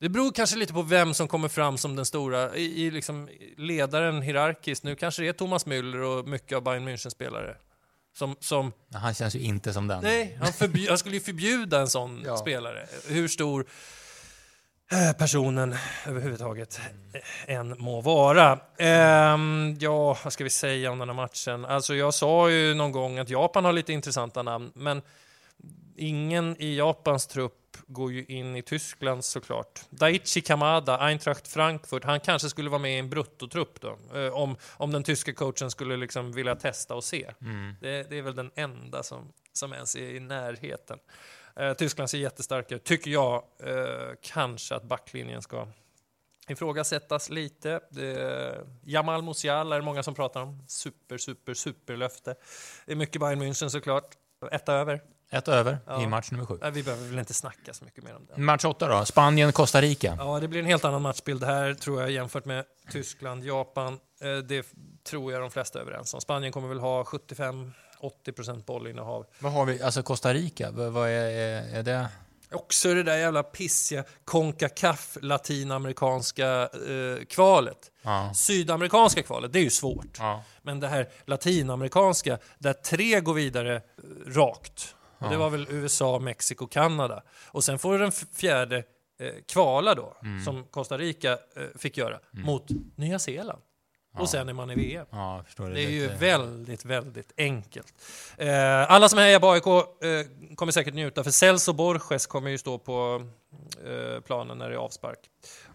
Det 0.00 0.08
beror 0.08 0.32
kanske 0.32 0.56
lite 0.56 0.72
på 0.72 0.82
vem 0.82 1.14
som 1.14 1.28
kommer 1.28 1.48
fram 1.48 1.78
som 1.78 1.96
den 1.96 2.06
stora, 2.06 2.56
i, 2.56 2.84
i 2.86 2.90
liksom 2.90 3.28
ledaren 3.56 4.22
hierarkiskt. 4.22 4.84
Nu 4.84 4.96
kanske 4.96 5.22
det 5.22 5.28
är 5.28 5.32
Thomas 5.32 5.66
Müller 5.66 6.00
och 6.00 6.28
mycket 6.28 6.56
av 6.56 6.62
Bayern 6.62 6.88
München-spelare. 6.88 7.54
Som, 8.16 8.36
som 8.40 8.72
Han 8.94 9.14
känns 9.14 9.34
ju 9.36 9.40
inte 9.40 9.72
som 9.72 9.88
den. 9.88 10.02
Nej, 10.02 10.36
han, 10.40 10.48
förbj- 10.52 10.88
han 10.88 10.98
skulle 10.98 11.14
ju 11.14 11.20
förbjuda 11.20 11.80
en 11.80 11.88
sån 11.88 12.22
Ja. 12.26 12.36
spelare. 12.36 12.86
Hur 13.08 13.28
stor 13.28 13.66
eh, 14.92 15.16
personen 15.18 15.76
överhuvudtaget 16.06 16.80
än 17.46 17.74
må 17.78 18.00
vara. 18.00 18.58
Ehm, 18.78 19.76
ja, 19.80 20.18
vad 20.24 20.32
ska 20.32 20.44
vi 20.44 20.50
säga 20.50 20.90
om 20.90 20.98
den 20.98 21.08
här 21.08 21.16
matchen? 21.16 21.64
Alltså, 21.64 21.94
jag 21.94 22.14
sa 22.14 22.50
ju 22.50 22.74
någon 22.74 22.92
gång 22.92 23.18
att 23.18 23.30
Japan 23.30 23.64
har 23.64 23.72
lite 23.72 23.92
intressanta 23.92 24.42
namn, 24.42 24.70
men 24.74 25.02
ingen 25.96 26.56
i 26.62 26.76
Japans 26.76 27.26
trupp 27.26 27.62
går 27.86 28.12
ju 28.12 28.24
in 28.24 28.56
i 28.56 28.62
Tyskland 28.62 29.24
såklart. 29.24 29.80
Daichi 29.90 30.40
Kamada, 30.40 30.98
Eintracht 30.98 31.48
Frankfurt, 31.48 32.04
han 32.04 32.20
kanske 32.20 32.48
skulle 32.48 32.70
vara 32.70 32.82
med 32.82 32.94
i 32.94 32.98
en 32.98 33.10
bruttotrupp 33.10 33.80
då. 33.80 33.98
Eh, 34.14 34.34
om, 34.34 34.56
om 34.76 34.92
den 34.92 35.02
tyska 35.02 35.32
coachen 35.32 35.70
skulle 35.70 35.96
liksom 35.96 36.32
vilja 36.32 36.54
testa 36.54 36.94
och 36.94 37.04
se. 37.04 37.30
Det, 37.80 38.10
det 38.10 38.18
är 38.18 38.22
väl 38.22 38.34
den 38.34 38.50
enda 38.54 39.02
som, 39.02 39.32
som 39.52 39.72
ens 39.72 39.96
är 39.96 40.14
i 40.14 40.20
närheten. 40.20 40.98
Eh, 41.56 41.72
Tyskland 41.72 42.10
ser 42.10 42.18
jättestarka 42.18 42.74
ut. 42.74 42.84
Tycker 42.84 43.10
jag 43.10 43.42
eh, 43.62 44.14
kanske 44.22 44.74
att 44.74 44.82
backlinjen 44.82 45.42
ska 45.42 45.68
ifrågasättas 46.48 47.30
lite. 47.30 47.80
Det, 47.90 48.66
Jamal 48.84 49.22
Musiala 49.22 49.76
är 49.76 49.80
det 49.80 49.84
många 49.84 50.02
som 50.02 50.14
pratar 50.14 50.42
om. 50.42 50.62
Super, 50.68 51.18
super, 51.18 51.54
superlöfte. 51.54 52.34
Det 52.86 52.92
är 52.92 52.96
mycket 52.96 53.20
Bayern 53.20 53.42
München 53.42 53.68
såklart. 53.68 54.16
Etta 54.52 54.72
över. 54.72 55.00
Ett 55.38 55.48
över 55.48 55.78
Ja. 55.86 56.02
i 56.02 56.06
match 56.06 56.30
nummer 56.30 56.46
7. 56.46 56.58
Nej, 56.62 56.70
vi 56.70 56.82
behöver 56.82 57.06
väl 57.08 57.18
inte 57.18 57.34
snacka 57.34 57.74
så 57.74 57.84
mycket 57.84 58.04
mer 58.04 58.16
om 58.16 58.26
den. 58.34 58.44
Match 58.44 58.64
8 58.64 58.88
då, 58.88 59.04
Spanien-Costa 59.04 59.80
Rica. 59.80 60.14
Ja, 60.18 60.40
det 60.40 60.48
blir 60.48 60.60
en 60.60 60.66
helt 60.66 60.84
annan 60.84 61.02
matchbild 61.02 61.44
här 61.44 61.74
tror 61.74 62.00
jag 62.00 62.10
jämfört 62.10 62.44
med 62.44 62.64
Tyskland, 62.92 63.44
Japan. 63.44 63.98
Eh, 64.20 64.36
Det 64.36 64.66
tror 65.04 65.32
jag 65.32 65.40
de 65.40 65.50
flesta 65.50 65.78
är 65.78 65.82
överens 65.82 66.14
om. 66.14 66.20
Spanien 66.20 66.52
kommer 66.52 66.68
väl 66.68 66.80
ha 66.80 67.04
75-80% 67.04 68.64
bollinnehav. 68.66 69.26
Vad 69.38 69.52
har 69.52 69.64
vi, 69.64 69.82
alltså 69.82 70.02
Costa 70.02 70.34
Rica, 70.34 70.70
vad, 70.70 70.92
vad 70.92 71.08
är, 71.08 71.12
är, 71.30 71.78
är 71.78 71.82
det? 71.82 72.08
Också 72.52 72.94
det 72.94 73.02
där 73.02 73.16
jävla 73.16 73.42
pissiga 73.42 74.04
Concacaf 74.24 75.16
latinamerikanska 75.22 76.62
eh, 76.62 77.24
kvalet. 77.28 77.90
Ja. 78.02 78.34
Sydamerikanska 78.34 79.22
kvalet, 79.22 79.52
det 79.52 79.58
är 79.58 79.62
ju 79.62 79.70
svårt. 79.70 80.16
ja. 80.18 80.42
Men 80.62 80.80
det 80.80 80.88
här 80.88 81.08
latinamerikanska, 81.24 82.38
där 82.58 82.72
tre 82.72 83.20
går 83.20 83.34
vidare 83.34 83.76
eh, 83.76 83.82
rakt. 84.32 84.94
Och 85.18 85.28
det 85.28 85.34
Ja. 85.34 85.38
var 85.40 85.50
väl 85.50 85.66
USA, 85.70 86.18
Mexiko, 86.18 86.66
Kanada. 86.66 87.22
Och 87.46 87.64
sen 87.64 87.78
får 87.78 87.98
den 87.98 88.12
fjärde 88.12 88.76
eh, 89.20 89.32
kvala 89.48 89.94
då, 89.94 90.16
Mm. 90.22 90.44
som 90.44 90.64
Costa 90.64 90.98
Rica 90.98 91.32
eh, 91.32 91.62
fick 91.78 91.96
göra, 91.96 92.20
mot 92.30 92.66
Nya 92.96 93.18
Zeeland. 93.18 93.62
Och 94.18 94.28
sen 94.28 94.48
är 94.48 94.52
man 94.52 94.70
i 94.70 94.74
VM. 94.74 95.06
Ja, 95.10 95.42
förstår. 95.46 95.70
Det 95.70 95.80
är 95.84 95.90
ju 95.90 96.02
lite- 96.02 96.14
väldigt, 96.14 96.84
väldigt 96.84 97.32
enkelt. 97.36 97.94
Eh, 98.38 98.90
alla 98.90 99.08
som 99.08 99.18
hejar 99.18 99.40
på 99.40 99.50
AIK 99.50 99.66
eh, 99.66 100.54
kommer 100.54 100.72
säkert 100.72 100.94
njuta, 100.94 101.24
för 101.24 101.30
Celso 101.30 101.72
Borges 101.72 102.26
kommer 102.26 102.50
ju 102.50 102.58
stå 102.58 102.78
på 102.78 103.22
eh, 103.86 104.20
planen 104.20 104.58
när 104.58 104.68
det 104.68 104.74
är 104.74 104.78
avspark. 104.78 105.18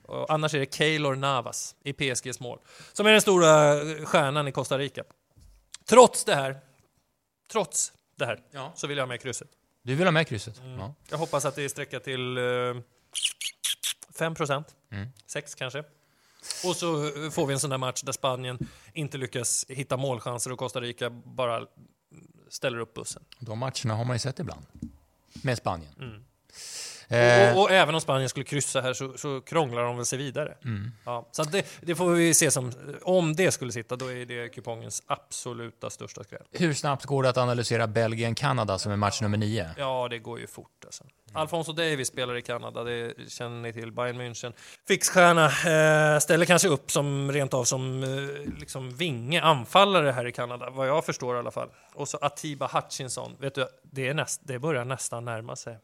Och 0.05 0.33
annars 0.33 0.53
är 0.53 0.59
det 0.59 0.73
Keylor 0.75 1.15
Navas 1.15 1.75
i 1.83 1.93
PSGs 1.93 2.39
mål, 2.39 2.59
som 2.93 3.05
är 3.07 3.11
den 3.11 3.21
stora 3.21 3.81
eh, 3.81 4.05
stjärnan 4.05 4.47
i 4.47 4.51
Costa 4.51 4.77
Rica. 4.77 5.03
Trots 5.89 6.25
det 6.25 6.35
här, 6.35 6.57
trots 7.51 7.93
det 8.21 8.27
här, 8.27 8.41
Ja. 8.51 8.71
så 8.75 8.87
vill 8.87 8.97
jag 8.97 9.03
ha 9.03 9.07
med 9.07 9.21
krysset. 9.21 9.47
Du 9.83 9.95
vill 9.95 10.07
ha 10.07 10.11
med 10.11 10.27
krysset? 10.27 10.59
Mm. 10.59 10.79
Ja. 10.79 10.93
Jag 11.09 11.17
hoppas 11.17 11.45
att 11.45 11.55
det 11.55 11.63
är 11.63 11.69
sträcka 11.69 11.99
till 11.99 12.37
eh, 12.37 12.43
5 14.17 14.35
procent, 14.35 14.75
Mm. 14.91 15.07
6 15.27 15.55
kanske. 15.55 15.83
Och 16.65 16.75
så 16.75 17.05
eh, 17.25 17.29
får 17.31 17.47
vi 17.47 17.53
en 17.53 17.59
sån 17.59 17.69
där 17.69 17.77
match 17.77 18.01
där 18.01 18.11
Spanien 18.13 18.59
inte 18.93 19.17
lyckas 19.17 19.65
hitta 19.69 19.97
målchanser 19.97 20.51
och 20.51 20.59
Costa 20.59 20.81
Rica 20.81 21.09
bara 21.09 21.67
ställer 22.49 22.77
upp 22.79 22.93
bussen. 22.93 23.23
De 23.39 23.59
matcherna 23.59 23.95
har 23.95 24.05
man 24.05 24.15
ju 24.15 24.19
sett 24.19 24.39
ibland. 24.39 24.65
Med 25.43 25.57
Spanien. 25.57 25.93
Mm. 25.99 26.25
Eh, 27.11 27.55
Och, 27.57 27.61
och 27.63 27.71
även 27.71 27.95
om 27.95 28.01
Spanien 28.01 28.29
skulle 28.29 28.45
kryssa 28.45 28.81
här 28.81 28.93
så, 28.93 29.13
så 29.17 29.41
krånglar 29.41 29.83
de 29.83 29.95
väl 29.97 30.05
sig 30.05 30.17
vidare. 30.19 30.57
mm. 30.65 30.91
Ja, 31.05 31.27
så 31.31 31.43
det, 31.43 31.65
det 31.81 31.95
får 31.95 32.09
vi 32.09 32.33
se 32.33 32.51
som, 32.51 32.71
om 33.01 33.35
det 33.35 33.51
skulle 33.51 33.71
sitta, 33.71 33.95
då 33.95 34.11
är 34.11 34.25
det 34.25 34.49
kupongens 34.49 35.03
absoluta 35.07 35.89
största 35.89 36.23
skräll. 36.23 36.41
Hur 36.51 36.73
snabbt 36.73 37.05
går 37.05 37.23
det 37.23 37.29
att 37.29 37.37
analysera 37.37 37.87
Belgien-Kanada 37.87 38.77
som 38.79 38.91
är 38.91 38.95
match 38.95 39.21
nummer 39.21 39.37
9? 39.37 39.69
Ja, 39.77 40.07
det 40.09 40.19
går 40.19 40.39
ju 40.39 40.47
fort 40.47 40.85
alltså. 40.85 41.03
Alfonso 41.33 41.73
Davis 41.73 42.07
spelar 42.07 42.37
i 42.37 42.41
Kanada, 42.41 42.83
det 42.83 43.13
känner 43.27 43.61
ni 43.61 43.73
till. 43.73 43.91
Bayern 43.91 44.21
München. 44.21 44.53
Fixstjärna, 44.87 45.45
eh, 46.15 46.19
ställer 46.19 46.45
kanske 46.45 46.67
upp 46.67 46.91
som 46.91 47.31
rent 47.31 47.53
av 47.53 47.63
som 47.63 48.03
eh, 48.03 48.09
liksom 48.59 48.91
vinge, 48.95 49.41
anfallare 49.41 50.11
här 50.11 50.27
i 50.27 50.31
Kanada, 50.31 50.69
vad 50.69 50.87
jag 50.87 51.05
förstår 51.05 51.35
i 51.35 51.39
alla 51.39 51.51
fall. 51.51 51.69
Och 51.93 52.07
så 52.07 52.17
Atiba 52.21 52.67
Hutchinson, 52.73 53.35
vet 53.39 53.55
du, 53.55 53.67
det, 53.91 54.07
är 54.07 54.13
näst, 54.13 54.41
det 54.43 54.59
börjar 54.59 54.85
nästan 54.85 55.25
närma 55.25 55.55
sig. 55.55 55.77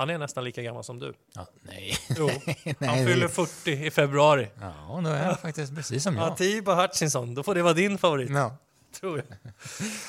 Han 0.00 0.10
är 0.10 0.18
nästan 0.18 0.44
lika 0.44 0.62
gammal 0.62 0.84
som 0.84 0.98
du. 0.98 1.14
Ja, 1.34 1.46
nej. 1.62 1.96
Jo, 2.16 2.30
nej 2.78 2.88
han 2.88 3.06
fyller 3.06 3.28
40 3.28 3.86
i 3.86 3.90
februari. 3.90 4.48
Ja, 4.60 5.00
då 5.04 5.10
är 5.10 5.26
jag 5.26 5.40
faktiskt 5.40 5.74
precis 5.74 6.02
som 6.02 6.16
jag. 6.16 6.32
Atiba 6.32 6.82
Hutchinson, 6.82 7.34
då 7.34 7.42
får 7.42 7.54
det 7.54 7.62
vara 7.62 7.72
din 7.74 7.98
favorit. 7.98 8.30
Ja. 8.30 8.56
Tror 9.00 9.18
jag. 9.18 9.26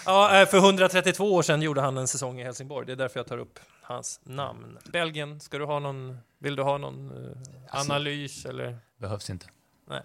Ja, 0.06 0.42
eh, 0.42 0.48
för 0.48 0.58
132 0.58 1.34
år 1.34 1.42
sedan 1.42 1.62
gjorde 1.62 1.82
han 1.82 1.98
en 1.98 2.08
säsong 2.08 2.40
i 2.40 2.44
Helsingborg. 2.44 2.86
Det 2.86 2.92
är 2.92 2.96
därför 2.96 3.20
jag 3.20 3.28
tar 3.28 3.38
upp 3.38 3.60
hans 3.82 4.20
namn. 4.24 4.78
Belgien, 4.94 5.40
ska 5.40 5.58
du 5.58 5.66
ha 5.66 5.80
någon, 5.80 6.18
vill 6.40 6.56
du 6.56 6.64
ha 6.64 6.78
någon 6.78 7.12
eh, 7.26 7.38
Alltså- 7.70 7.92
analys 7.94 8.46
eller? 8.46 8.78
Behövs 8.98 9.30
inte. 9.30 9.46
Nej. 9.90 10.02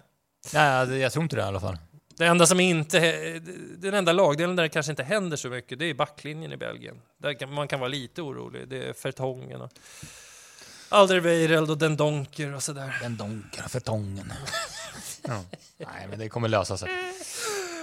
Nej, 0.53 0.97
jag 0.99 1.11
tror 1.11 1.23
inte 1.23 1.35
det 1.35 1.41
i 1.41 1.45
alla 1.45 1.59
fall. 1.59 1.77
Det 2.17 2.25
enda 2.25 2.45
som 2.47 2.59
inte, 2.59 2.99
den 3.77 3.93
enda 3.93 4.11
lagdelen 4.13 4.55
där 4.55 4.63
det 4.63 4.69
kanske 4.69 4.91
inte 4.91 5.03
händer 5.03 5.37
så 5.37 5.49
mycket, 5.49 5.79
det 5.79 5.85
är 5.85 5.93
backlinjen 5.93 6.51
i 6.53 6.57
Belgien. 6.57 7.01
Där 7.17 7.33
kan, 7.33 7.53
man 7.53 7.67
kan 7.67 7.79
vara 7.79 7.87
lite 7.87 8.21
orolig. 8.21 8.67
Det 8.67 8.83
är 8.89 8.93
Fertongen 8.93 9.61
och 9.61 9.71
Alderweireld 10.89 11.71
och 11.71 11.77
Den 11.77 11.97
Donker 11.97 12.53
och 12.53 12.63
sådär. 12.63 12.97
Den 13.01 13.17
donkar 13.17 13.67
för 13.67 13.79
tången. 13.79 14.33
ja. 15.27 15.43
Nej, 15.77 16.07
men 16.09 16.19
det 16.19 16.29
kommer 16.29 16.47
lösa 16.47 16.77
sig. 16.77 16.89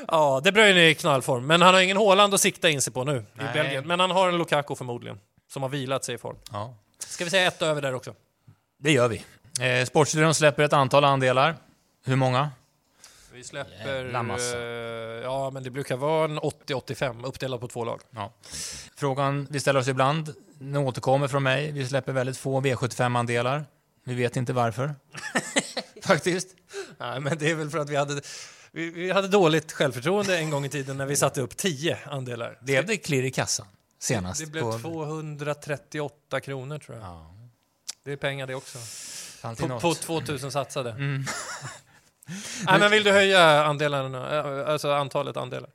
Ja, 0.08 0.40
De 0.44 0.52
Bruyne 0.52 0.80
är 0.80 0.88
i 0.88 0.94
knallform, 0.94 1.46
men 1.46 1.62
han 1.62 1.74
har 1.74 1.80
ingen 1.80 1.96
Haaland 1.96 2.34
att 2.34 2.40
sikta 2.40 2.70
in 2.70 2.82
sig 2.82 2.92
på 2.92 3.04
nu 3.04 3.24
Nej. 3.34 3.46
i 3.50 3.52
Belgien. 3.52 3.86
Men 3.86 4.00
han 4.00 4.10
har 4.10 4.28
en 4.28 4.38
Lukaku 4.38 4.74
förmodligen, 4.74 5.18
som 5.52 5.62
har 5.62 5.68
vilat 5.68 6.04
sig 6.04 6.14
i 6.14 6.18
form. 6.18 6.36
Ja, 6.52 6.74
Ska 6.98 7.24
vi 7.24 7.30
säga 7.30 7.46
ett 7.48 7.62
över 7.62 7.82
där 7.82 7.94
också? 7.94 8.14
det 8.78 8.92
gör 8.92 9.08
vi. 9.08 9.24
Eh, 9.60 9.84
Sportstudion 9.86 10.34
släpper 10.34 10.62
ett 10.62 10.72
antal 10.72 11.04
andelar. 11.04 11.56
Hur 12.04 12.16
många? 12.16 12.50
Vi 13.34 13.44
släpper... 13.44 13.94
Jävla 13.94 14.22
massa. 14.22 14.58
eh, 14.58 14.62
ja, 15.22 15.50
men 15.50 15.62
det 15.62 15.70
brukar 15.70 15.96
vara 15.96 16.24
en 16.24 16.38
80-85, 16.40 17.26
uppdelat 17.26 17.60
på 17.60 17.68
två 17.68 17.84
lag. 17.84 18.00
Ja. 18.10 18.32
Frågan 18.96 19.46
vi 19.50 19.60
ställer 19.60 19.80
oss 19.80 19.88
ibland, 19.88 20.34
den 20.58 20.76
återkommer 20.76 21.28
från 21.28 21.42
mig. 21.42 21.72
Vi 21.72 21.88
släpper 21.88 22.12
väldigt 22.12 22.36
få 22.38 22.60
V75-andelar. 22.60 23.64
Vi 24.04 24.14
vet 24.14 24.36
inte 24.36 24.52
varför. 24.52 24.94
Faktiskt. 26.02 26.48
Nej, 26.98 27.20
men 27.20 27.38
det 27.38 27.50
är 27.50 27.54
väl 27.54 27.70
för 27.70 27.78
att 27.78 27.88
vi 27.90 27.96
hade, 27.96 28.20
vi, 28.72 28.90
vi 28.90 29.10
hade 29.10 29.28
dåligt 29.28 29.72
självförtroende 29.72 30.38
en 30.38 30.50
gång 30.50 30.64
i 30.64 30.68
tiden 30.68 30.96
när 30.96 31.06
vi 31.06 31.16
satte 31.16 31.40
upp 31.40 31.56
10 31.56 31.98
andelar. 32.06 32.58
Blev 32.62 32.86
det 32.86 32.96
klirr 32.96 33.24
i 33.24 33.30
kassan 33.30 33.66
senast? 33.98 34.40
Det 34.40 34.46
blev 34.50 34.62
på- 34.62 34.78
238 34.78 36.40
kronor 36.40 36.78
tror 36.78 36.98
jag. 36.98 37.06
Ja, 37.06 37.34
Det 38.04 38.12
är 38.12 38.16
pengar 38.16 38.46
det 38.46 38.54
också. 38.54 38.78
På, 39.56 39.78
på 39.80 39.94
2000 39.94 40.52
satsade. 40.52 40.90
Mm. 40.90 41.24
Nej, 42.66 42.80
men 42.80 42.90
vill 42.90 43.04
du 43.04 43.12
höja 43.12 43.64
andelarna, 43.64 44.36
eh, 44.38 44.72
alltså 44.72 44.92
antalet 44.92 45.36
andelar? 45.36 45.70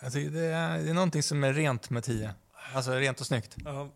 Alltså, 0.00 0.18
det, 0.18 0.40
är, 0.40 0.78
det 0.78 0.90
är 0.90 0.94
någonting 0.94 1.22
som 1.22 1.44
är 1.44 1.52
rent 1.52 1.90
med 1.90 2.04
10. 2.04 2.34
Alltså 2.74 2.92
rent 2.92 3.20
och 3.20 3.26
snyggt. 3.26 3.56
Ja, 3.64 3.88